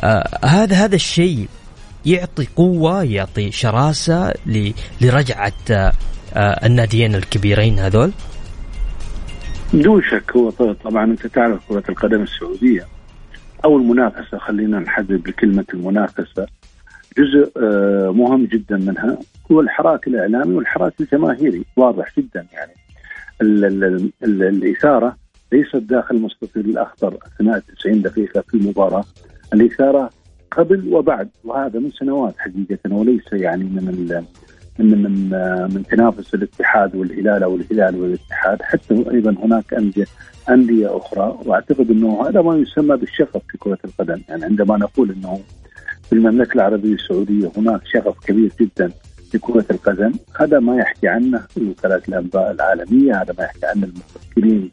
آه 0.00 0.38
هذا 0.44 0.76
هذا 0.76 0.94
الشيء 0.94 1.48
يعطي 2.06 2.48
قوة 2.56 3.02
يعطي 3.02 3.52
شراسة 3.52 4.34
لرجعة 5.00 5.52
آه 5.70 6.66
الناديين 6.66 7.14
الكبيرين 7.14 7.78
هذول؟ 7.78 8.12
بدون 9.74 10.02
شك 10.02 10.36
هو 10.36 10.50
طبعا 10.84 11.04
أنت 11.04 11.26
تعرف 11.26 11.68
كرة 11.68 11.84
القدم 11.88 12.22
السعودية 12.22 12.86
أو 13.64 13.76
المنافسة 13.76 14.38
خلينا 14.38 14.78
نحدد 14.78 15.22
بكلمة 15.22 15.64
المنافسة 15.74 16.46
جزء 17.18 17.52
آه، 17.56 18.10
مهم 18.10 18.44
جدا 18.44 18.76
منها 18.76 19.18
هو 19.52 19.60
الحراك 19.60 20.06
الإعلامي 20.06 20.54
والحراك 20.54 20.92
الجماهيري 21.00 21.64
واضح 21.76 22.12
جدا 22.18 22.46
يعني. 22.52 22.72
ال 23.42 23.64
ال 23.64 24.10
ال 24.24 24.42
الإثارة 24.42 25.16
ليست 25.52 25.76
داخل 25.76 26.20
مستطيل 26.20 26.64
الأخضر 26.64 27.18
أثناء 27.26 27.62
90 27.78 28.02
دقيقة 28.02 28.40
في 28.48 28.54
المباراة 28.54 29.04
الإثارة 29.54 30.10
قبل 30.50 30.94
وبعد 30.94 31.28
وهذا 31.44 31.78
من 31.78 31.90
سنوات 31.90 32.34
حقيقة 32.38 32.94
وليس 32.94 33.32
يعني 33.32 33.64
من 33.64 33.84
من 34.78 35.02
من 35.02 35.30
من 35.74 35.82
تنافس 35.82 36.34
الاتحاد 36.34 36.96
والهلال 36.96 37.42
أو 37.42 37.56
الهلال 37.56 38.00
والاتحاد. 38.02 38.62
حتى 38.62 39.04
أيضا 39.10 39.34
هناك 39.42 39.74
أندية 39.74 40.06
أندية 40.50 40.96
أخرى 40.96 41.38
وأعتقد 41.44 41.90
أنه 41.90 42.28
هذا 42.28 42.42
ما 42.42 42.56
يسمى 42.56 42.96
بالشغف 42.96 43.42
في 43.48 43.58
كرة 43.58 43.78
القدم. 43.84 44.20
يعني 44.28 44.44
عندما 44.44 44.76
نقول 44.76 45.10
أنه 45.10 45.40
في 46.06 46.12
المملكة 46.12 46.54
العربية 46.54 46.94
السعودية 46.94 47.50
هناك 47.56 47.80
شغف 47.86 48.26
كبير 48.26 48.52
جدا 48.60 48.90
في 49.30 49.38
كرة 49.38 49.64
القدم 49.70 50.12
هذا 50.40 50.58
ما 50.58 50.76
يحكي 50.76 51.08
عنه 51.08 51.42
وكالات 51.70 52.08
الأنباء 52.08 52.50
العالمية 52.50 53.22
هذا 53.22 53.34
ما 53.38 53.44
يحكي 53.44 53.66
عنه 53.66 53.86
المفكرين 53.86 54.70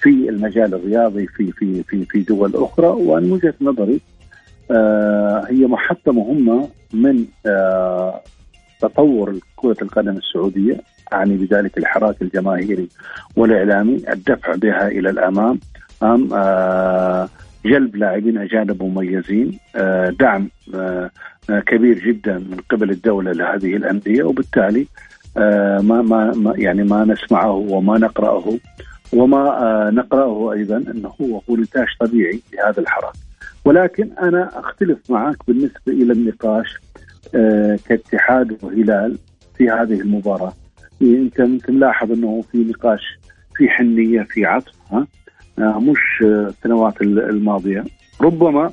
في 0.00 0.08
المجال 0.28 0.74
الرياضي 0.74 1.26
في 1.26 1.52
في 1.52 1.82
في 1.82 2.04
في 2.04 2.22
دول 2.22 2.52
أخرى. 2.54 2.86
ومن 2.86 3.32
وجهة 3.32 3.54
نظري 3.60 4.00
آه 4.70 5.15
هي 5.48 5.66
محطة 5.66 6.12
مهمة 6.12 6.68
من 6.92 7.24
آه 7.46 8.20
تطور 8.80 9.38
كرة 9.56 9.76
القدم 9.82 10.16
السعودية 10.16 10.80
أعني 11.12 11.36
بذلك 11.36 11.78
الحراك 11.78 12.22
الجماهيري 12.22 12.88
والإعلامي 13.36 13.96
الدفع 14.12 14.54
بها 14.54 14.88
إلى 14.88 15.10
الأمام 15.10 15.60
أم 16.02 16.28
آه 16.32 17.28
جلب 17.66 17.96
لاعبين 17.96 18.38
أجانب 18.38 18.82
مميزين 18.82 19.58
آه 19.76 20.10
دعم 20.20 20.48
كبير 21.66 21.98
جدا 21.98 22.38
من 22.38 22.56
قبل 22.70 22.90
الدولة 22.90 23.32
لهذه 23.32 23.76
الأندية 23.76 24.22
وبالتالي 24.22 24.86
ما 25.82 26.02
ما 26.02 26.54
يعني 26.56 26.84
ما 26.84 27.04
نسمعه 27.04 27.52
وما 27.52 27.98
نقرأه 27.98 28.58
وما 29.12 29.90
نقرأه 29.94 30.52
أيضا 30.52 30.76
أنه 30.76 31.12
هو 31.50 31.56
نتاج 31.56 31.86
طبيعي 32.00 32.40
لهذا 32.54 32.80
الحراك. 32.80 33.12
ولكن 33.66 34.10
أنا 34.12 34.58
أختلف 34.58 35.10
معك 35.10 35.36
بالنسبة 35.48 35.80
إلى 35.88 36.12
النقاش 36.12 36.76
آه، 37.34 37.78
كاتحاد 37.88 38.64
وهلال 38.64 39.18
في 39.56 39.70
هذه 39.70 40.00
المباراة. 40.00 40.52
أنت 41.02 41.40
ممكن 41.40 41.78
لاحظ 41.78 42.12
أنه 42.12 42.44
في 42.52 42.58
نقاش 42.58 43.18
في 43.56 43.68
حنية 43.68 44.22
في 44.22 44.44
عطف 44.44 44.72
ها؟ 44.92 45.06
آه، 45.58 45.80
مش 45.80 45.98
السنوات 46.22 47.02
الماضية. 47.02 47.84
ربما 48.20 48.70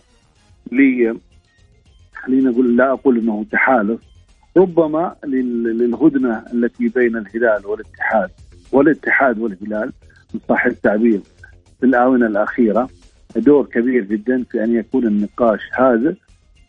لي 0.71 1.15
خلينا 2.15 2.49
نقول 2.49 2.77
لا 2.77 2.91
أقول 2.91 3.17
أنه 3.19 3.45
تحالف 3.51 4.01
ربما 4.58 5.15
للهدنة 5.25 6.43
التي 6.53 6.88
بين 6.88 7.17
الهلال 7.17 7.65
والاتحاد 7.65 8.29
والاتحاد 8.71 9.39
والهلال 9.39 9.91
صح 10.49 10.65
التعبير 10.65 11.19
في 11.79 11.86
الآونة 11.86 12.27
الأخيرة 12.27 12.89
دور 13.39 13.65
كبير 13.65 14.04
جدا 14.04 14.43
في 14.52 14.63
أن 14.63 14.76
يكون 14.76 15.08
النقاش 15.08 15.60
هذا 15.74 16.15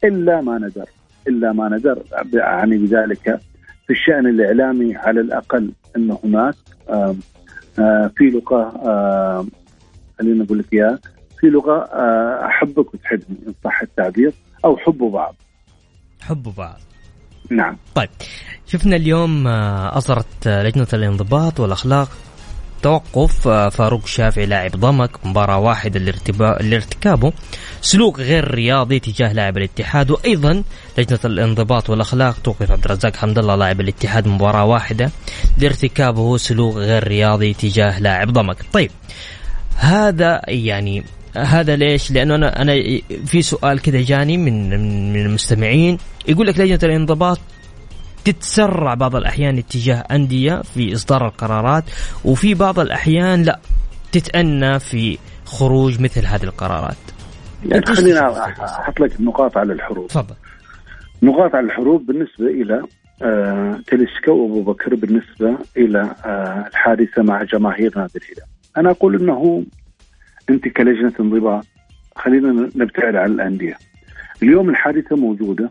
إلا 0.05 0.41
ما 0.41 0.59
ندر 0.59 0.87
إلا 1.29 1.53
ما 1.53 1.69
ندر 1.69 2.03
أعني 2.37 2.79
بذلك 2.79 3.41
في 3.87 3.91
الشأن 3.91 4.27
الإعلامي 4.27 4.97
على 4.97 5.21
الأقل 5.21 5.73
أن 5.97 6.17
هناك 6.25 6.55
آه، 6.89 7.17
في 8.17 8.25
لغه 8.25 8.71
خلينا 10.19 10.45
نقول 10.45 10.59
لك 10.59 10.73
اياها 10.73 10.99
في 11.45 11.47
لغه 11.47 11.83
آه، 11.83 12.47
أحبك 12.47 12.95
وتحبني 12.95 13.39
إن 13.47 13.55
صح 13.65 13.83
التعبير 13.83 14.33
أو 14.65 14.77
حبوا 14.77 15.11
بعض. 15.11 15.35
حبوا 16.21 16.53
بعض. 16.59 16.79
نعم. 17.51 17.77
طيب 17.95 18.09
شفنا 18.67 18.97
اليوم 18.97 19.47
آه، 19.47 19.99
اصدرت 19.99 20.49
لجنة 20.49 20.87
الانضباط 20.93 21.61
والأخلاق 21.61 22.09
توقف 22.85 23.49
آه، 23.49 23.69
فاروق 23.69 24.03
الشافعي 24.05 24.47
لاعب 24.47 24.71
ضمك 24.71 25.27
مباراة 25.27 25.59
واحدة 25.59 26.01
لارتكابه. 26.61 27.33
سلوك 27.81 28.21
غير 28.21 28.55
رياضي 28.55 28.99
تجاه 28.99 29.33
لاعب 29.33 29.57
الاتحاد. 29.57 30.11
وأيضا 30.11 30.63
لجنة 30.99 31.19
الانضباط 31.25 31.91
والأخلاق 31.91 32.39
توقف 32.39 32.71
عبد 32.71 32.85
الرزاق 32.85 33.17
حمد 33.17 33.39
الله 33.39 33.57
لاعب 33.57 33.81
الاتحاد 33.81 34.29
مباراة 34.29 34.65
واحدة 34.65 35.11
لارتكابه. 35.59 36.37
سلوك 36.37 36.77
غير 36.77 37.09
رياضي 37.09 37.55
تجاه 37.55 38.01
لاعب 38.01 38.33
ضمك. 38.33 38.57
طيب 38.73 38.91
هذا 39.77 40.41
يعني 40.49 41.05
هذا 41.37 41.77
ليش؟ 41.77 42.11
لأنه 42.11 42.35
أنا 42.35 42.63
أنا 42.63 42.73
في 43.27 43.43
سؤال 43.43 43.83
كذا 43.83 44.01
جاني 44.03 44.37
من 44.37 44.69
من 45.13 45.27
المستمعين. 45.27 45.99
يقول 46.29 46.47
لك 46.47 46.59
لجنة 46.59 46.79
الانضباط 46.83 47.39
تتسرع 48.25 48.95
بعض 48.95 49.17
الأحيان 49.17 49.59
اتجاه 49.59 50.05
أندية 50.11 50.63
في 50.63 50.93
إصدار 50.93 51.27
القرارات 51.27 51.85
وفي 52.25 52.55
بعض 52.55 52.79
الأحيان 52.79 53.43
لا 53.43 53.59
تتأنى 54.13 54.79
في 54.79 55.19
خروج 55.45 56.01
مثل 56.01 56.27
هذه 56.27 56.45
القرارات 56.45 56.97
يعني 57.67 57.87
خلينا 57.87 58.49
أحط 58.65 59.01
لك 59.01 59.21
النقاط 59.21 59.57
على 59.57 59.73
الحروب 59.73 60.07
تفضل 60.07 60.35
نقاط 61.23 61.55
على 61.55 61.67
الحروب 61.67 62.07
بالنسبة 62.07 62.47
إلى 62.47 62.83
آه 63.23 63.81
تلسكا 63.87 64.33
وأبو 64.33 64.63
بكر 64.63 64.95
بالنسبة 64.95 65.59
إلى 65.77 66.15
آه 66.25 66.65
الحادثة 66.69 67.23
مع 67.23 67.43
جماهير 67.43 67.99
نادي 67.99 68.19
الهلال. 68.19 68.49
أنا 68.77 68.91
أقول 68.91 69.21
إنه 69.23 69.65
أنت 70.51 70.69
كلجنة 70.69 71.13
انضباط 71.21 71.67
خلينا 72.17 72.71
نبتعد 72.77 73.17
عن 73.17 73.31
الأندية. 73.31 73.79
اليوم 74.43 74.71
الحادثة 74.71 75.17
موجودة 75.17 75.71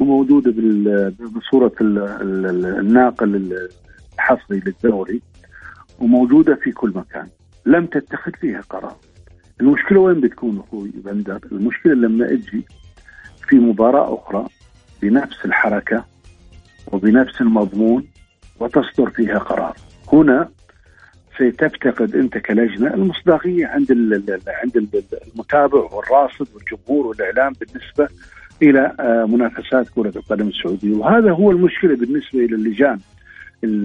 وموجوده 0.00 0.52
بصورة 1.36 1.72
الناقل 1.80 3.58
الحصري 4.14 4.62
للدوري 4.66 5.22
وموجودة 5.98 6.54
في 6.54 6.72
كل 6.72 6.92
مكان. 6.94 7.28
لم 7.66 7.86
تتخذ 7.86 8.32
فيها 8.32 8.60
قرار. 8.60 8.96
المشكلة 9.60 10.00
وين 10.00 10.20
بتكون 10.20 10.58
أخوي 10.58 10.90
بندر؟ 10.94 11.40
المشكلة 11.52 11.94
لما 11.94 12.32
أجي 12.32 12.64
في 13.48 13.56
مباراة 13.56 14.14
أخرى 14.14 14.46
بنفس 15.02 15.44
الحركة 15.44 16.04
وبنفس 16.92 17.40
المضمون 17.40 18.06
وتصدر 18.60 19.10
فيها 19.10 19.38
قرار. 19.38 19.76
هنا 20.12 20.48
ستفتقد 21.38 22.16
أنت 22.16 22.38
كلجنة 22.38 22.94
المصداقية 22.94 23.66
عند 23.66 23.92
عند 24.48 25.06
المتابع 25.34 25.78
والراصد 25.78 26.48
والجمهور 26.54 27.06
والإعلام 27.06 27.52
بالنسبة 27.60 28.08
إلى 28.62 28.92
آه، 29.00 29.24
منافسات 29.24 29.88
كرة 29.88 30.12
القدم 30.16 30.48
السعودية. 30.48 30.96
وهذا 30.96 31.30
هو 31.30 31.50
المشكلة 31.50 31.96
بالنسبة 31.96 32.44
إلى 32.44 32.54
اللجان. 32.54 32.98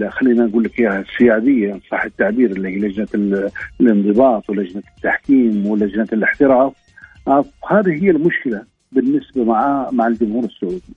خلينا 0.09 0.45
نقول 0.45 0.63
لك 0.63 0.79
إياها 0.79 0.99
السيادية 0.99 1.79
صح 1.91 2.03
التعبير 2.03 2.51
اللي 2.51 2.69
هي 2.69 2.79
لجنة 2.79 3.07
الانضباط 3.81 4.49
ولجنة 4.49 4.83
التحكيم 4.97 5.67
ولجنة 5.67 6.07
الاحتراف. 6.13 6.73
آه، 7.27 7.45
هذه 7.69 8.03
هي 8.03 8.09
المشكلة 8.09 8.63
بالنسبة 8.91 9.43
مع 9.43 9.89
مع 9.91 10.07
الجمهور 10.07 10.43
السعودي. 10.43 10.93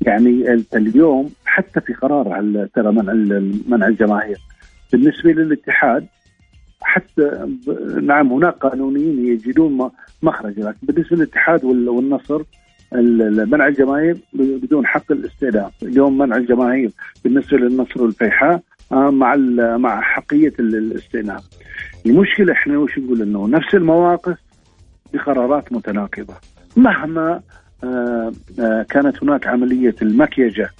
يعني 0.00 0.64
اليوم 0.74 1.30
حتى 1.44 1.80
في 1.80 1.92
قرار 1.92 2.68
ترى 2.74 2.92
منع 2.92 3.12
منع 3.68 3.86
الجماهير. 3.86 4.38
بالنسبة 4.92 5.32
للاتحاد 5.32 6.06
حتى 6.80 7.48
نعم 8.02 8.32
هناك 8.32 8.54
قانونيين 8.54 9.26
يجدون 9.26 9.90
مخرج 10.22 10.60
لكن 10.60 10.78
بالنسبة 10.82 11.16
للاتحاد 11.16 11.64
والنصر 11.64 12.42
منع 12.94 13.66
الجماهير 13.66 14.16
بدون 14.32 14.86
حق 14.86 15.12
الاستئناف، 15.12 15.72
اليوم 15.82 16.18
منع 16.18 16.36
الجماهير 16.36 16.90
بالنسبة 17.24 17.56
للنصر 17.58 18.02
والفيحاء 18.02 18.62
آه، 18.92 19.10
مع 19.10 19.36
مع 19.76 20.00
حقية 20.00 20.52
الاستئناف. 20.58 21.44
المشكلة 22.06 22.52
إحنا 22.52 22.78
وش 22.78 22.98
نقول 22.98 23.22
إنه 23.22 23.48
نفس 23.48 23.74
المواقف 23.74 24.38
بقرارات 25.14 25.72
متناقضة. 25.72 26.34
مهما 26.76 27.40
آه، 27.84 28.32
آه، 28.60 28.82
كانت 28.82 29.22
هناك 29.22 29.46
عملية 29.46 29.94
المكيجة 30.02 30.70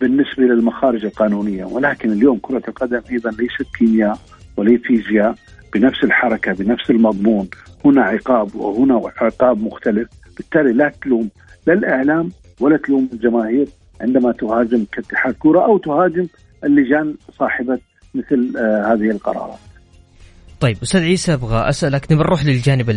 بالنسبة 0.00 0.42
للمخارج 0.42 1.04
القانونية 1.04 1.64
ولكن 1.64 2.12
اليوم 2.12 2.38
كرة 2.38 2.62
القدم 2.68 3.00
أيضا 3.10 3.30
ليست 3.30 3.76
كيمياء 3.78 4.18
وليس 4.56 4.80
فيزياء 4.80 5.34
بنفس 5.74 6.04
الحركة 6.04 6.52
بنفس 6.52 6.90
المضمون. 6.90 7.48
هنا 7.84 8.02
عقاب 8.02 8.54
وهنا 8.54 9.10
عقاب 9.16 9.62
مختلف. 9.62 10.08
بالتالي 10.36 10.72
لا 10.72 10.92
تلوم 11.02 11.30
لا 11.66 11.72
الإعلام 11.72 12.30
ولا 12.60 12.76
تلوم 12.76 13.08
الجماهير 13.12 13.66
عندما 14.00 14.32
تهاجم 14.32 14.84
كاتحاد 14.92 15.34
كره 15.38 15.64
أو 15.64 15.78
تهاجم 15.78 16.26
اللجان 16.64 17.14
صاحبة 17.38 17.78
مثل 18.14 18.52
آه 18.56 18.92
هذه 18.92 19.10
القرارات. 19.10 19.58
طيب 20.60 20.76
أستاذ 20.82 21.00
عيسى 21.00 21.34
أبغى 21.34 21.68
أسألك 21.68 22.12
نبي 22.12 22.22
نروح 22.22 22.44
للجانب 22.44 22.90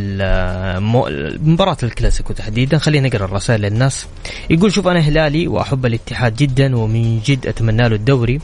مباراة 1.50 1.78
الكلاسيكو 1.84 2.34
تحديدا. 2.34 2.78
خلينا 2.78 3.08
نقرأ 3.08 3.26
الرسائل 3.26 3.62
للناس. 3.62 4.08
يقول 4.50 4.72
شوف 4.72 4.88
أنا 4.88 5.00
هلالي 5.00 5.48
وأحب 5.48 5.86
الاتحاد 5.86 6.36
جدا 6.36 6.78
ومن 6.78 7.20
جد 7.20 7.48
أتمنى 7.48 7.90
له 7.90 7.96
الدوري 7.96 8.40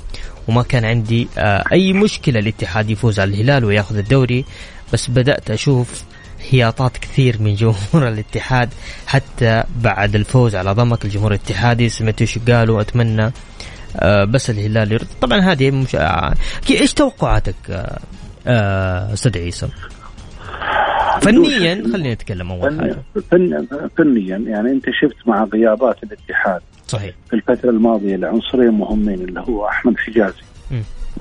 وما 0.48 0.64
كان 0.64 0.86
عندي 0.86 1.28
آه، 1.38 1.64
أي 1.72 1.94
مشكلة 1.94 2.40
الاتحاد 2.40 2.90
يفوز 2.90 3.20
على 3.20 3.30
الهلال 3.34 3.66
وياخذ 3.66 3.98
الدوري. 3.98 4.46
بس 4.94 5.10
بدأت 5.10 5.52
أشوف 5.52 6.04
هياطات 6.50 6.98
كثير 6.98 7.42
من 7.42 7.56
جمهور 7.56 8.08
الاتحاد 8.14 8.70
حتى 9.08 9.64
بعد 9.82 10.16
الفوز 10.16 10.56
على 10.56 10.72
ضمك 10.72 11.06
الجمهور 11.06 11.32
الاتحادي. 11.32 11.90
سمعت 11.90 12.22
إيش 12.22 12.40
قالوا 12.40 12.82
أتمنى 12.82 13.32
آه، 14.00 14.26
بس 14.26 14.50
الهلال 14.50 14.92
يرد. 14.92 15.08
طبعا 15.22 15.40
هذه 15.40 15.72
مش 15.72 15.96
آه، 15.96 16.34
إيش 16.70 16.94
توقعاتك 16.94 17.56
آه، 18.48 19.14
أستاذ 19.14 19.38
عيسى؟ 19.38 19.68
فنيا 21.22 21.84
خلينا 21.94 22.14
نتكلم 22.14 22.52
أول 22.52 22.80
حاجة. 22.80 22.98
فنيا 23.98 24.38
يعني 24.38 24.72
أنت 24.72 24.86
شفت 25.02 25.28
مع 25.28 25.44
غيابات 25.44 26.04
الاتحاد. 26.04 26.62
صحيح. 26.88 27.16
في 27.30 27.36
الفترة 27.36 27.70
الماضية 27.70 28.16
لعنصرين 28.16 28.72
مهمين 28.72 29.22
اللي 29.22 29.40
هو 29.40 29.68
أحمد 29.68 29.98
حجازي 29.98 30.42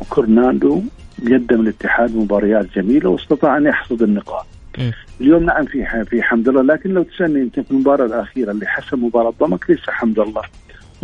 وكورناندو 0.00 0.82
قدم 1.22 1.60
الاتحاد 1.60 2.16
مباريات 2.16 2.66
جميلة 2.76 3.10
واستطاع 3.10 3.56
أن 3.56 3.66
يحصد 3.66 4.02
النقاط. 4.02 4.46
م. 4.78 4.90
اليوم 5.20 5.44
نعم 5.44 5.64
في 5.64 6.05
في 6.05 6.22
حمد 6.22 6.48
الله 6.48 6.62
لكن 6.62 6.90
لو 6.90 7.03
تسألني 7.03 7.42
انت 7.42 7.61
في 7.61 7.70
المباراة 7.70 8.07
الأخيرة 8.07 8.50
اللي 8.50 8.66
حسم 8.66 9.05
مباراة 9.05 9.33
ضمك 9.40 9.70
ليس 9.70 9.90
حمد 9.90 10.18
الله 10.18 10.42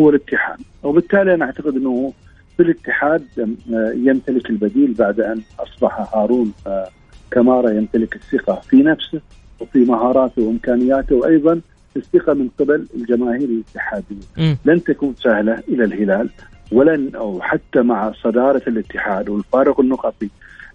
هو 0.01 0.11
الاتحاد. 0.11 0.59
وبالتالي 0.83 1.35
أنا 1.35 1.45
أعتقد 1.45 1.77
إنه 1.77 2.13
في 2.57 2.63
الاتحاد 2.63 3.25
آه، 3.39 3.93
يمتلك 3.97 4.51
البديل 4.51 4.93
بعد 4.95 5.21
أن 5.21 5.41
أصبح 5.61 6.15
هارون 6.15 6.53
آه، 6.67 6.89
كمارا 7.31 7.71
يمتلك 7.71 8.17
الثقة 8.17 8.55
في 8.55 8.77
نفسه 8.77 9.21
وفي 9.61 9.79
مهاراته 9.79 10.43
وإمكانياته 10.43 11.17
وأيضا 11.17 11.61
الثقة 11.97 12.35
من 12.35 12.49
قبل 12.59 12.87
الجماهير 12.95 13.49
الاتحادية. 13.49 14.17
لن 14.65 14.85
تكون 14.85 15.15
سهلة 15.15 15.63
إلى 15.69 15.85
الهلال 15.85 16.31
ولن 16.73 17.15
أو 17.15 17.41
حتى 17.43 17.83
مع 17.83 18.13
صدارة 18.13 18.63
الاتحاد 18.67 19.29
والفارق 19.29 19.81
النقطي 19.81 20.29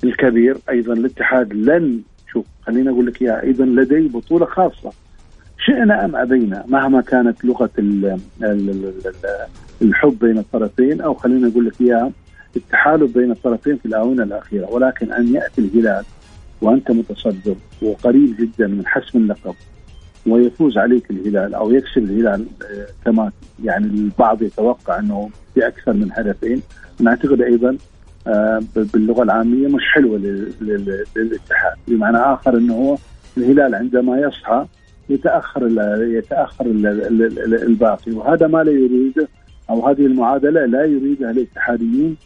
الكبير 0.04 0.58
أيضا 0.70 0.94
الاتحاد 0.94 1.54
لن 1.54 2.02
شوف 2.36 2.46
خليني 2.62 2.90
أقول 2.90 3.06
لك 3.06 3.22
إياها 3.22 3.44
أيضا 3.44 3.66
لدي 3.66 4.08
بطولة 4.08 4.46
خاصة. 4.46 4.92
شئنا 5.66 6.06
أم 6.06 6.16
أبينا 6.16 6.64
مهما 6.68 7.02
كانت 7.02 7.46
لغة 7.46 7.70
الحب 9.82 10.20
بين 10.20 10.38
الطرفين 10.38 11.02
أو 11.02 11.14
خلينا 11.14 11.48
أقول 11.48 11.66
لك 11.66 11.82
إياها 11.82 12.12
التحالف 12.56 13.18
بين 13.18 13.32
الطرفين 13.32 13.78
في 13.78 13.86
الآونة 13.86 14.24
الأخيرة 14.24 14.66
ولكن 14.74 15.12
أن 15.12 15.36
يأتي 15.36 15.62
الهلال 15.62 16.04
وأنت 16.62 16.92
متصدر 16.92 17.56
وقريب 17.82 18.36
جدا 18.40 18.68
من 18.68 18.88
حسم 18.88 19.20
اللقب 19.20 19.56
ويفوز 20.28 20.78
عليك 20.78 21.12
الهلال 21.12 21.54
أو 21.56 21.72
يكسب 21.72 22.04
الهلال 22.04 22.46
آه، 22.64 22.88
كما 23.06 23.32
يعني 23.64 23.86
البعض 23.86 24.42
يتوقع 24.42 25.00
أنه 25.00 25.30
في 25.54 25.68
أكثر 25.68 25.94
من 25.94 26.10
هدفين 26.12 26.62
نعتقد 27.00 27.42
أيضا 27.42 27.70
آه، 27.70 27.78
باللغة 28.76 29.24
العامية 29.24 29.68
مش 29.68 29.82
حلوة 29.94 30.18
للاتحاد. 30.62 31.78
بمعنى 31.88 32.18
آخر 32.18 32.58
إنه 32.58 32.74
هو 32.74 32.98
الهلال 33.38 33.76
عندما 33.76 34.20
يصحى 34.20 34.66
يتأخر 35.10 35.68
يتأخر 36.02 36.66
الباقي. 37.46 38.12
وهذا 38.12 38.48
ما 38.48 38.64
لا 38.64 38.72
يريده 38.72 39.28
أو 39.70 39.88
هذه 39.88 40.06
المعادلة 40.06 40.66
لا 40.66 40.86
يريدها 40.86 41.32
الاتحاديين 41.32 42.18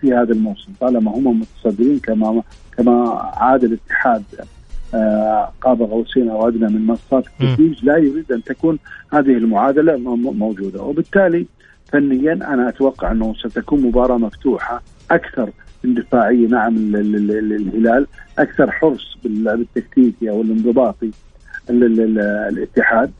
في 0.00 0.14
هذا 0.14 0.32
الموسم. 0.32 0.72
طالما 0.80 1.10
هم 1.10 1.40
متصدرين 1.40 1.98
كما 1.98 2.42
كما 2.76 3.08
عاد 3.36 3.64
الاتحاد 3.64 4.22
آه، 4.94 5.52
قاب 5.60 5.82
قوسين 5.82 6.28
أو 6.30 6.48
ادنى 6.48 6.68
من 6.68 6.86
منصات 6.86 7.24
التتويج 7.26 7.84
لا 7.84 7.96
يريد 7.96 8.32
أن 8.32 8.42
تكون 8.42 8.78
هذه 9.12 9.36
المعادلة 9.36 9.96
موجودة. 10.32 10.82
وبالتالي 10.82 11.46
فنيا 11.92 12.32
أنا 12.32 12.68
أتوقع 12.68 13.12
أنه 13.12 13.34
ستكون 13.34 13.82
مباراة 13.82 14.18
مفتوحة 14.18 14.82
أكثر 15.10 15.50
اندفاعية. 15.84 16.48
نعم 16.48 16.76
الهلال 16.76 18.06
أكثر 18.38 18.70
حرص 18.70 19.18
باللعب 19.24 19.60
التكتيكي 19.60 20.30
أو 20.30 20.42
الانضباطي 20.42 21.10
الاتحاد 21.70 23.10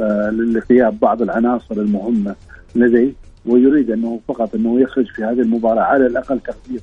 آه، 0.00 0.30
لغياب 0.30 1.00
بعض 1.00 1.22
العناصر 1.22 1.74
المهمة 1.74 2.34
لديه 2.74 3.12
ويريد 3.46 3.90
أنه 3.90 4.20
فقط 4.28 4.54
أنه 4.54 4.80
يخرج 4.80 5.06
في 5.06 5.24
هذه 5.24 5.40
المباراة 5.40 5.82
على 5.82 6.06
الأقل 6.06 6.40
تقدير 6.40 6.80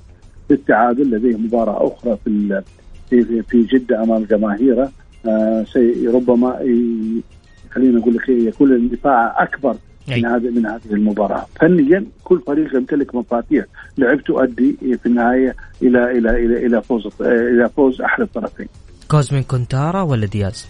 بالتعادل 0.50 1.12
لديه. 1.12 1.38
مباراة 1.38 1.88
أخرى 1.88 2.17
في 2.26 2.62
في 3.50 3.63
جدة 3.63 4.04
أمام 4.04 4.24
جماهيره 4.24 4.91
آه 5.26 5.65
ربما 6.08 6.56
خلينا 7.71 8.00
نقول 8.00 8.15
لك 8.15 8.30
يكون 8.30 8.71
الاندفاع 8.71 9.43
أكبر 9.43 9.76
من 10.07 10.25
هذه 10.25 10.49
من 10.49 10.65
هذه 10.65 10.91
المباراة، 10.91 11.45
فنيا 11.59 12.05
كل 12.23 12.41
فريق 12.47 12.75
يمتلك 12.75 13.15
مفاتيح 13.15 13.65
لعب 13.97 14.23
تؤدي 14.23 14.75
في 14.81 15.05
النهاية 15.05 15.55
إلى 15.81 16.11
إلى 16.17 16.29
إلى 16.45 16.65
إلى 16.65 16.81
فوز 16.81 17.07
إلى 17.21 17.69
فوز 17.69 18.01
أحد 18.01 18.21
الطرفين. 18.21 18.67
كوزمين 19.11 19.43
كونتارا 19.43 20.01
ولا 20.01 20.25
دياز؟ 20.25 20.67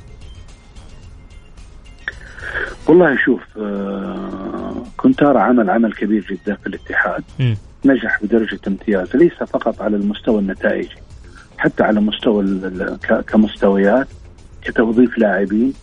والله 2.88 3.18
شوف 3.26 3.42
آه 3.58 4.84
كونتارا 4.98 5.40
عمل 5.40 5.70
عمل 5.70 5.94
كبير 5.94 6.26
جدا 6.32 6.56
في 6.56 6.68
الاتحاد 6.68 7.24
م. 7.40 7.54
نجح 7.86 8.24
بدرجة 8.24 8.60
امتياز 8.68 9.16
ليس 9.16 9.34
فقط 9.34 9.82
على 9.82 9.96
المستوى 9.96 10.40
النتائجي 10.40 10.96
حتى 11.58 11.84
على 11.84 12.02
مستوى 12.02 12.60
كمستويات 13.28 14.08
كتوظيف 14.62 15.18
لاعبين 15.18 15.74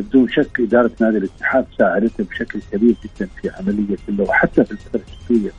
بدون 0.00 0.28
شك 0.28 0.60
إدارة 0.60 0.90
نادي 1.00 1.18
الاتحاد 1.18 1.66
ساعدته 1.78 2.24
بشكل 2.24 2.60
كبير 2.72 2.94
جدا 3.04 3.28
في 3.42 3.50
عملية 3.50 3.96
اللغة 4.08 4.32
حتى 4.32 4.64
في 4.64 4.72
الفترة 4.72 5.00
الشتوية. 5.08 5.50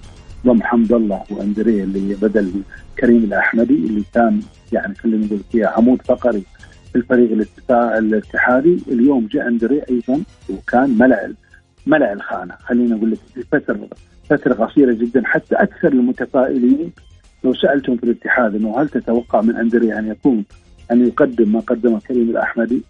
ضم 0.46 0.64
حمد 0.64 0.92
الله 0.94 1.24
وأندريه 1.30 1.84
اللي 1.84 2.16
بدل 2.16 2.52
كريم 3.00 3.24
الأحمدي 3.24 3.74
اللي 3.74 4.04
كان 4.14 4.42
يعني 4.72 4.96
خلينا 4.96 5.26
نقول 5.26 5.40
فيها 5.52 5.68
عمود 5.68 6.02
فقري 6.02 6.44
في 6.92 6.96
الفريق 6.96 7.46
الاتحادي 7.72 8.78
اليوم 8.88 9.28
جاء 9.32 9.48
أندريه 9.48 9.86
أيضا 9.90 10.24
وكان 10.50 10.98
ملأ 10.98 11.34
ملأ 11.88 12.14
الخانة. 12.14 12.56
خلينا 12.60 12.96
نقول 12.96 13.12
لك 13.12 13.20
في 13.34 13.44
فتره 13.52 13.88
فترة 14.30 14.54
قصيرة 14.54 14.94
جدا 14.94 15.22
حتى 15.26 15.56
أكثر 15.56 15.88
المتفائلين 15.88 16.92
لو 17.44 17.54
سألتهم 17.54 17.98
في 17.98 18.04
الاتحاد 18.04 18.56
إنه 18.56 18.82
هل 18.82 18.90
تتوقع 18.90 19.42
من 19.42 19.56
اندري 19.56 20.00
أن 20.00 20.08
يكون 20.08 20.46
أن 20.92 21.08
يقدم 21.08 21.52
ما 21.52 21.60
قدمه 21.60 22.00
كريم 22.00 22.30
الأحمدي؟ 22.30 22.82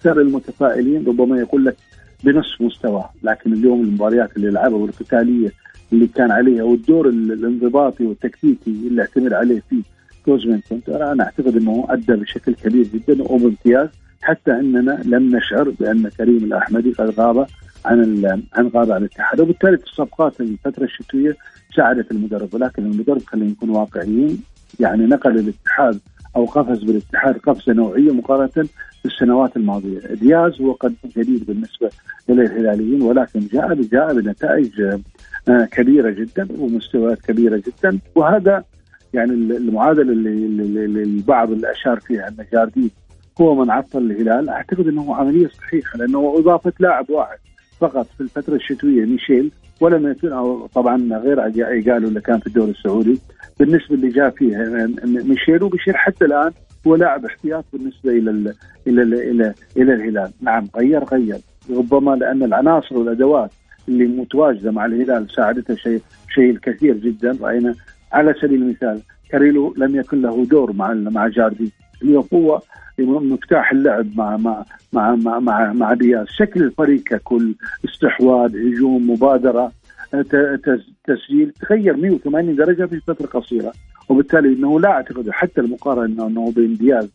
أكثر 0.00 0.20
المتفائلين 0.20 1.04
ربما 1.06 1.38
يقول 1.38 1.64
لك 1.64 1.76
بنصف 2.24 2.60
مستواه 2.60 3.10
لكن 3.22 3.52
اليوم 3.52 3.80
المباريات 3.80 4.36
اللي 4.36 4.50
لعبها 4.50 4.78
والقتالية 4.78 5.52
اللي 5.92 6.06
كان 6.06 6.30
عليها 6.30 6.62
والدور 6.62 7.08
الانضباطي 7.08 8.06
والتكتيكي 8.06 8.70
اللي 8.70 9.02
اعتمد 9.02 9.32
عليه 9.32 9.62
فيه 9.70 9.82
كوزمين 10.24 10.62
كنت 10.70 10.88
أنا 10.88 11.24
أعتقد 11.24 11.56
إنه 11.56 11.86
أدى 11.88 12.12
بشكل 12.12 12.54
كبير 12.54 12.86
جدا 12.94 13.22
وبامتياز 13.22 13.88
حتى 14.22 14.50
أننا 14.50 15.02
لم 15.04 15.36
نشعر 15.36 15.70
بأن 15.80 16.08
كريم 16.08 16.36
الأحمدي 16.36 16.92
قد 16.92 17.20
غاب 17.20 17.46
عن 17.84 18.24
عن 18.52 18.68
غاب 18.68 18.90
عن 18.90 19.00
الاتحاد. 19.00 19.40
وبالتالي 19.40 19.74
الصفقات 19.74 20.40
الفترة 20.40 20.84
الشتوية 20.84 21.36
ساعدت 21.76 22.10
المدرب 22.10 22.54
ولكن 22.54 22.82
المدرب 22.84 23.22
خلينا 23.26 23.50
نكون 23.50 23.70
واقعيين 23.70 24.42
يعني 24.80 25.06
نقل 25.06 25.38
الاتحاد 25.38 25.98
أو 26.36 26.44
قفز 26.44 26.82
بالاتحاد 26.82 27.38
قفزة 27.38 27.72
نوعية 27.72 28.12
مقارنة 28.12 28.68
بالسنوات 29.04 29.56
الماضية، 29.56 29.98
دياز 29.98 30.60
هو 30.60 30.72
قد 30.72 30.94
جديد 31.16 31.46
بالنسبة 31.46 31.90
للهلاليين 32.28 33.02
ولكن 33.02 33.40
جاء 33.40 33.74
جاء 33.74 34.14
بنتائج 34.14 34.80
آه، 35.48 35.64
كبيرة 35.64 36.10
جدا 36.10 36.48
ومستويات 36.58 37.20
كبيرة 37.20 37.62
جدا. 37.66 37.98
وهذا 38.14 38.64
يعني 39.14 39.32
المعادلة 39.32 40.12
اللي, 40.12 41.02
البعض 41.02 41.50
اللي 41.50 41.70
اشار 41.72 42.00
فيها 42.00 42.28
أن 42.28 42.44
جاردين 42.52 42.90
هو 43.40 43.54
من 43.54 43.70
عطل 43.70 43.98
الهلال. 43.98 44.48
أعتقد 44.48 44.88
إنه 44.88 45.14
عملية 45.14 45.48
صحيحة 45.48 45.98
لأنه 45.98 46.34
إضافة 46.38 46.72
لاعب 46.80 47.10
واحد 47.10 47.38
فقط 47.80 48.06
في 48.16 48.20
الفترة 48.20 48.54
الشتوية 48.54 49.04
ميشيل 49.04 49.50
ولم 49.80 50.10
يكن 50.10 50.66
طبعا 50.74 51.18
غير 51.18 51.40
قالوا 51.40 52.08
اللي 52.08 52.20
كان 52.20 52.38
في 52.38 52.46
الدوري 52.46 52.70
السعودي. 52.70 53.20
بالنسبة 53.60 53.94
اللي 53.94 54.08
جاء 54.08 54.30
فيه 54.30 54.56
ميشيل 55.04 55.62
وبشير 55.62 55.96
حتى 55.96 56.24
الآن 56.24 56.52
هو 56.86 56.94
لاعب 56.94 57.24
احتياط 57.24 57.64
بالنسبة 57.72 58.10
إلى 58.10 58.30
ال 58.30 58.54
إلى 58.86 59.02
ال 59.02 59.14
إلى 59.14 59.54
إلى 59.76 59.94
الهلال، 59.94 60.30
نعم 60.40 60.68
غير 60.76 61.04
غير. 61.04 61.38
ربما 61.70 62.16
لأن 62.16 62.42
العناصر 62.42 62.98
والأدوات 62.98 63.50
اللي 63.88 64.06
متواجدة 64.06 64.70
مع 64.70 64.84
الهلال 64.86 65.30
ساعدته 65.30 65.74
شيء 65.74 66.00
شيء 66.34 66.50
الكثير 66.50 66.96
جدا. 66.96 67.38
راينا 67.42 67.74
على 68.12 68.34
سبيل 68.42 68.62
المثال 68.62 69.00
كاريلو 69.30 69.74
لم 69.76 69.96
يكن 69.96 70.22
له 70.22 70.44
دور 70.44 70.72
مع 70.72 70.92
مع 70.94 71.28
جاردي. 71.28 71.72
اليوم 72.02 72.26
هو 72.34 72.62
مفتاح 73.00 73.72
اللعب 73.72 74.06
مع 74.16 74.36
مع 74.36 74.64
مع 74.92 75.14
مع 75.14 75.38
مع, 75.38 75.72
مع 75.72 75.94
دياز 75.94 76.26
شكل 76.26 76.62
الفريق 76.62 77.02
ككل 77.02 77.54
استحواذ 77.84 78.56
هجوم 78.56 79.10
مبادرة. 79.10 79.72
تسجيل 81.04 81.52
تغير 81.60 81.96
180 81.96 82.56
درجة 82.56 82.86
في 82.86 83.00
فترة 83.00 83.26
قصيرة 83.26 83.72
وبالتالي 84.08 84.48
إنه 84.48 84.80
لا 84.80 84.88
أعتقد 84.88 85.30
حتى 85.30 85.60
المقارنة 85.60 86.26
إنه 86.26 86.52
بين 86.52 86.74
دياز 86.74 87.08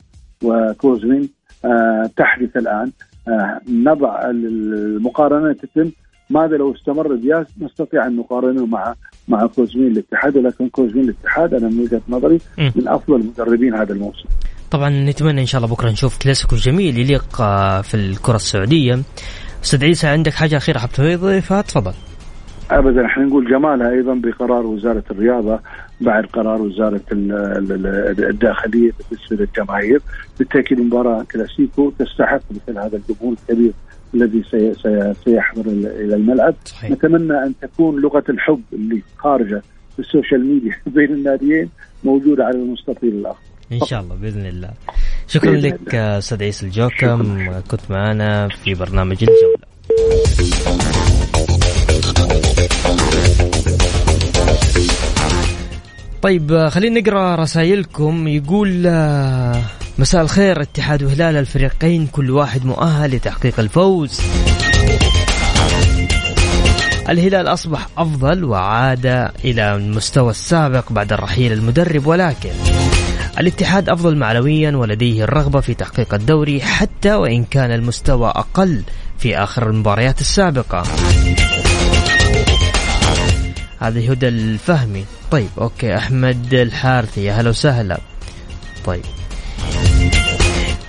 وكوزمين 0.44 1.30
آه 1.66 2.10
تحدث 2.18 2.58
الآن 2.58 2.92
آه 3.28 3.62
نضع 3.70 4.30
المقارنة 4.30 5.54
تتم 5.54 5.92
ماذا 6.30 6.58
لو 6.58 6.74
استمر 6.74 7.16
دياز 7.16 7.46
نستطيع 7.62 8.08
أن 8.08 8.16
نقارنه 8.16 8.66
مع 8.66 8.96
مع 9.28 9.46
كوزمين 9.46 9.88
الاتحاد 9.88 10.38
ولكن 10.38 10.70
كوزمين 10.70 11.04
الاتحاد 11.04 11.54
أنا 11.54 11.68
من 11.68 11.80
وجهة 11.80 12.02
نظري 12.10 12.40
من 12.58 12.88
أفضل 12.88 13.16
المدربين 13.16 13.76
هذا 13.76 13.94
الموسم. 13.94 14.30
طبعا 14.72 14.90
نتمنى 14.90 15.42
إن 15.42 15.46
شاء 15.46 15.62
الله 15.62 15.76
بكرة 15.76 15.90
نشوف 15.90 16.18
كلاسيكو 16.18 16.56
جميل 16.56 16.98
يليق 16.98 17.42
آه، 17.42 17.82
في 17.82 17.94
الكرة 17.94 18.36
السعودية. 18.36 19.00
أستاذ 19.64 19.84
عيسى 19.84 20.08
عندك 20.08 20.34
حاجة 20.34 20.58
أخيرة 20.58 20.80
حاب 20.80 20.90
تضيفها 20.90 21.62
تفضل. 21.62 21.94
ابدا 22.72 23.06
إحنا 23.06 23.24
نقول 23.26 23.50
جمالها 23.50 23.92
أيضا 23.92 24.14
بقرار 24.14 24.66
وزارة 24.66 25.04
الرياضة 25.12 25.60
بعد 26.02 26.26
قرار 26.26 26.62
وزارة 26.62 27.02
الداخلية 27.12 28.92
بالنسبة 29.12 29.36
للجماهير 29.36 30.02
بالتأكيد 30.40 30.80
مباراة 30.80 31.26
كلاسيكو 31.32 31.92
تستحق 32.00 32.42
مثل 32.52 32.80
هذا 32.80 32.98
الجمهور 32.98 33.36
الكبير 33.50 33.72
الذي 34.14 34.44
سيحضر 35.26 35.72
إلى 35.72 36.16
الملعب. 36.16 36.56
صحيح. 36.66 36.92
نتمنى 36.92 37.34
أن 37.34 37.54
تكون 37.62 38.02
لغة 38.02 38.24
الحب 38.30 38.62
اللي 38.74 39.02
خارجة 39.18 39.62
في 39.94 40.00
السوشيال 40.00 40.46
ميديا 40.46 40.76
بين 40.96 41.14
الناديين 41.14 41.70
موجودة 42.04 42.46
على 42.46 42.58
المستطيل 42.58 43.10
الآخر 43.10 43.40
إن 43.72 43.80
شاء 43.80 44.02
الله 44.02 44.16
بإذن 44.16 44.46
الله. 44.46 44.70
شكرا 45.28 45.52
لك 45.52 45.96
أستاذ 45.96 46.44
عيسى 46.44 46.66
الجوكم. 46.66 47.38
كنت 47.72 47.92
معنا 47.92 48.48
في 48.48 48.74
برنامج 48.74 49.18
الجولة. 49.24 50.95
طيب 56.26 56.68
خلينا 56.70 57.00
نقرأ 57.00 57.36
رسائلكم. 57.36 58.28
يقول 58.28 58.82
مساء 59.98 60.22
الخير 60.22 60.62
اتحاد 60.62 61.04
وهلال 61.04 61.38
الفريقين 61.38 62.08
كل 62.08 62.32
واحد 62.32 62.66
مؤهل 62.66 63.16
لتحقيق 63.16 63.60
الفوز. 63.60 64.22
الهلال 67.10 67.48
أصبح 67.48 67.88
أفضل 67.98 68.44
وعاد 68.44 69.06
إلى 69.46 69.76
المستوى 69.76 70.30
السابق 70.30 70.92
بعد 70.92 71.14
الرحيل 71.14 71.54
المدرب 71.54 72.08
ولكن 72.08 72.52
الاتحاد 73.40 73.90
أفضل 73.90 74.18
معنويا 74.18 74.72
ولديه 74.72 75.24
الرغبة 75.24 75.60
في 75.60 75.74
تحقيق 75.74 76.14
الدوري 76.14 76.62
حتى 76.62 77.14
وإن 77.14 77.44
كان 77.44 77.72
المستوى 77.72 78.30
أقل 78.30 78.82
في 79.18 79.38
آخر 79.38 79.70
المباريات 79.70 80.22
السابقة. 80.22 80.84
هذه 83.80 84.12
هدى 84.12 84.28
الفهمي. 84.28 85.06
طيب 85.32 85.50
أوكي 85.58 85.98
أحمد 85.98 86.54
الحارثي 86.54 87.24
يا 87.24 87.34
هلا 87.34 87.50
وسهلا. 87.50 88.00
طيب. 88.86 89.02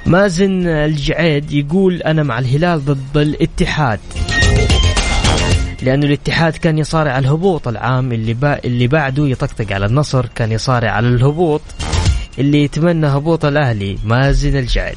مازن 0.07 0.67
الجعيد 0.67 1.53
يقول 1.53 2.03
أنا 2.03 2.23
مع 2.23 2.39
الهلال 2.39 2.85
ضد 2.85 3.17
الاتحاد. 3.17 4.01
لأنه 5.83 6.07
الاتحاد 6.07 6.53
كان 6.53 6.79
يصارع 6.79 7.13
على 7.13 7.27
الهبوط 7.27 7.69
العام 7.69 8.13
اللي 8.13 8.35
با 8.35 8.65
اللي 8.65 8.87
بعده 8.87 9.27
يطقطق 9.27 9.73
على 9.73 9.87
النصر 9.87 10.27
كان 10.35 10.53
يصارع 10.53 10.91
على 10.91 11.09
الهبوط 11.09 11.63
اللي 12.39 12.65
يتمنى 12.65 13.07
هبوط 13.07 13.45
الأهلي. 13.45 13.99
مازن 14.05 14.57
الجعيد. 14.57 14.97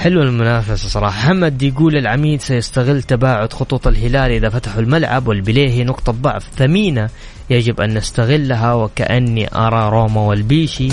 حلو 0.00 0.22
المنافسة 0.22 0.88
صراحة. 0.88 1.28
حمد 1.28 1.62
يقول 1.62 1.96
العميد 1.96 2.40
سيستغل 2.40 3.02
تباعد 3.02 3.52
خطوط 3.52 3.86
الهلال 3.86 4.30
إذا 4.30 4.48
فتحوا 4.48 4.80
الملعب 4.80 5.28
والبليهي 5.28 5.84
نقطة 5.84 6.12
ضعف 6.12 6.48
ثمينة. 6.56 7.08
يجب 7.50 7.80
أن 7.80 7.94
نستغلها 7.94 8.74
وكأني 8.74 9.48
أرى 9.54 9.88
روما 9.90 10.20
والبيشي 10.20 10.88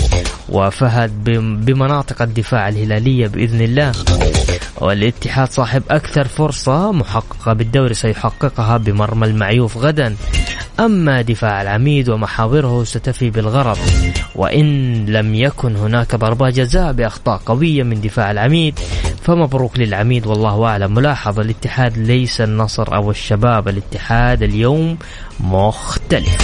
وفهد 0.48 1.24
بمناطق 1.64 2.22
الدفاع 2.22 2.68
الهلالية 2.68 3.26
بإذن 3.26 3.60
الله. 3.60 3.92
والاتحاد 4.76 5.48
صاحب 5.48 5.82
أكثر 5.90 6.24
فرصة 6.24 6.92
محققة 6.92 7.52
بالدوري 7.52 7.94
سيحققها 7.94 8.76
بمرمى 8.76 9.26
المعيوف 9.26 9.76
غدا. 9.76 10.16
أما 10.80 11.22
دفاع 11.22 11.62
العميد 11.62 12.08
ومحاضره 12.08 12.84
ستفي 12.84 13.30
بالغرض 13.30 13.78
وإن 14.34 15.06
لم 15.06 15.34
يكن 15.34 15.76
هناك 15.76 16.14
ضربة 16.14 16.50
جزاء 16.50 16.92
بأخطاء 16.92 17.40
قوية 17.46 17.82
من 17.82 18.00
دفاع 18.00 18.30
العميد 18.30 18.78
فمبروك 19.22 19.78
للعميد 19.78 20.26
والله 20.26 20.64
أعلم. 20.64 20.94
ملاحظة 20.94 21.42
الاتحاد 21.42 21.98
ليس 21.98 22.40
النصر 22.40 22.94
أو 22.94 23.10
الشباب 23.10 23.68
الاتحاد 23.68 24.42
اليوم 24.42 24.98
مختلف. 25.40 26.38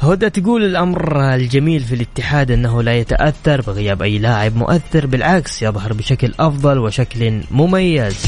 هدى 0.00 0.30
تقول 0.30 0.64
الأمر 0.64 1.34
الجميل 1.34 1.80
في 1.80 1.94
الاتحاد 1.94 2.50
أنه 2.50 2.82
لا 2.82 2.94
يتأثر 2.96 3.60
بغياب 3.60 4.02
أي 4.02 4.18
لاعب 4.18 4.56
مؤثر 4.56 5.06
بالعكس 5.06 5.62
يظهر 5.62 5.92
بشكل 5.92 6.34
أفضل 6.38 6.78
وشكل 6.78 7.40
مميز. 7.50 8.26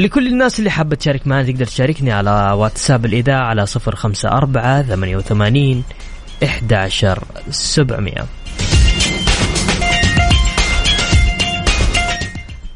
لكل 0.00 0.26
الناس 0.26 0.58
اللي 0.58 0.70
حابة 0.70 0.96
تشارك 0.96 1.26
معنا 1.26 1.52
تقدر 1.52 1.66
تشاركني 1.66 2.12
على 2.12 2.30
واتساب 2.30 3.04
الإذاعة 3.04 3.44
على 3.44 3.66
صفر 3.66 3.96
خمسة 3.96 4.28
أربعة 4.28 4.82
ثمانية 4.82 5.16
وثمانين 5.16 5.84
إحدى 6.44 6.74
عشر 6.74 7.24
سبعمية. 7.50 8.26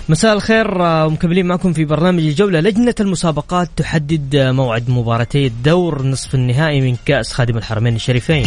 مساء 0.09 0.35
الخير 0.35 0.83
آه، 0.83 1.09
مكملين 1.09 1.47
معكم 1.47 1.73
في 1.73 1.85
برنامج 1.85 2.23
الجولة 2.23 2.61
لجنة 2.61 2.95
المسابقات 3.01 3.69
تحدد 3.77 4.37
موعد 4.37 4.91
مباراتي 4.91 5.47
الدور 5.47 6.03
نصف 6.03 6.35
النهائي 6.35 6.81
من 6.81 6.97
كأس 7.07 7.33
خادم 7.33 7.57
الحرمين 7.57 7.97
الشريفين. 7.97 8.47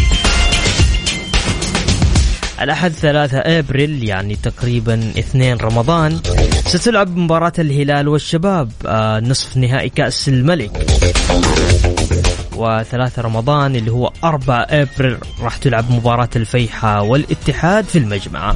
الأحد 2.62 2.92
3 2.92 3.38
أبريل 3.38 4.04
يعني 4.04 4.36
تقريبا 4.36 5.12
2 5.18 5.58
رمضان. 5.58 6.20
ستلعب 6.68 7.18
مباراة 7.18 7.54
الهلال 7.60 8.08
والشباب 8.08 8.72
آه، 8.86 9.20
نصف 9.20 9.58
نهائي 9.58 9.90
كأس 9.90 10.28
الملك. 10.30 10.72
وثلاثة 12.56 13.22
رمضان 13.22 13.76
اللي 13.76 13.92
هو 13.92 14.12
4 14.24 14.62
أبريل 14.70 15.18
راح 15.42 15.58
تلعب 15.58 15.92
مباراة 15.92 16.30
الفيحة 16.36 17.02
والاتحاد 17.02 17.86
في 17.86 17.98
المجمعة 17.98 18.56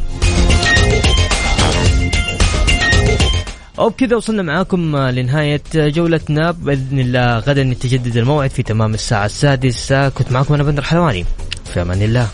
وبكذا 3.77 4.15
وصلنا 4.15 4.41
معاكم 4.41 4.97
لنهاية 4.97 5.61
جولتنا 5.75 6.51
بإذن 6.51 6.99
الله 6.99 7.37
غدا 7.39 7.61
يتجدد 7.61 8.17
الموعد 8.17 8.49
في 8.49 8.63
تمام 8.63 8.93
الساعة 8.93 9.25
السادسة. 9.25 10.09
كنت 10.09 10.31
معكم 10.31 10.53
أنا 10.53 10.63
بندر 10.63 10.81
حلواني. 10.81 11.25
في 11.73 11.81
أمان 11.81 12.01
الله. 12.01 12.27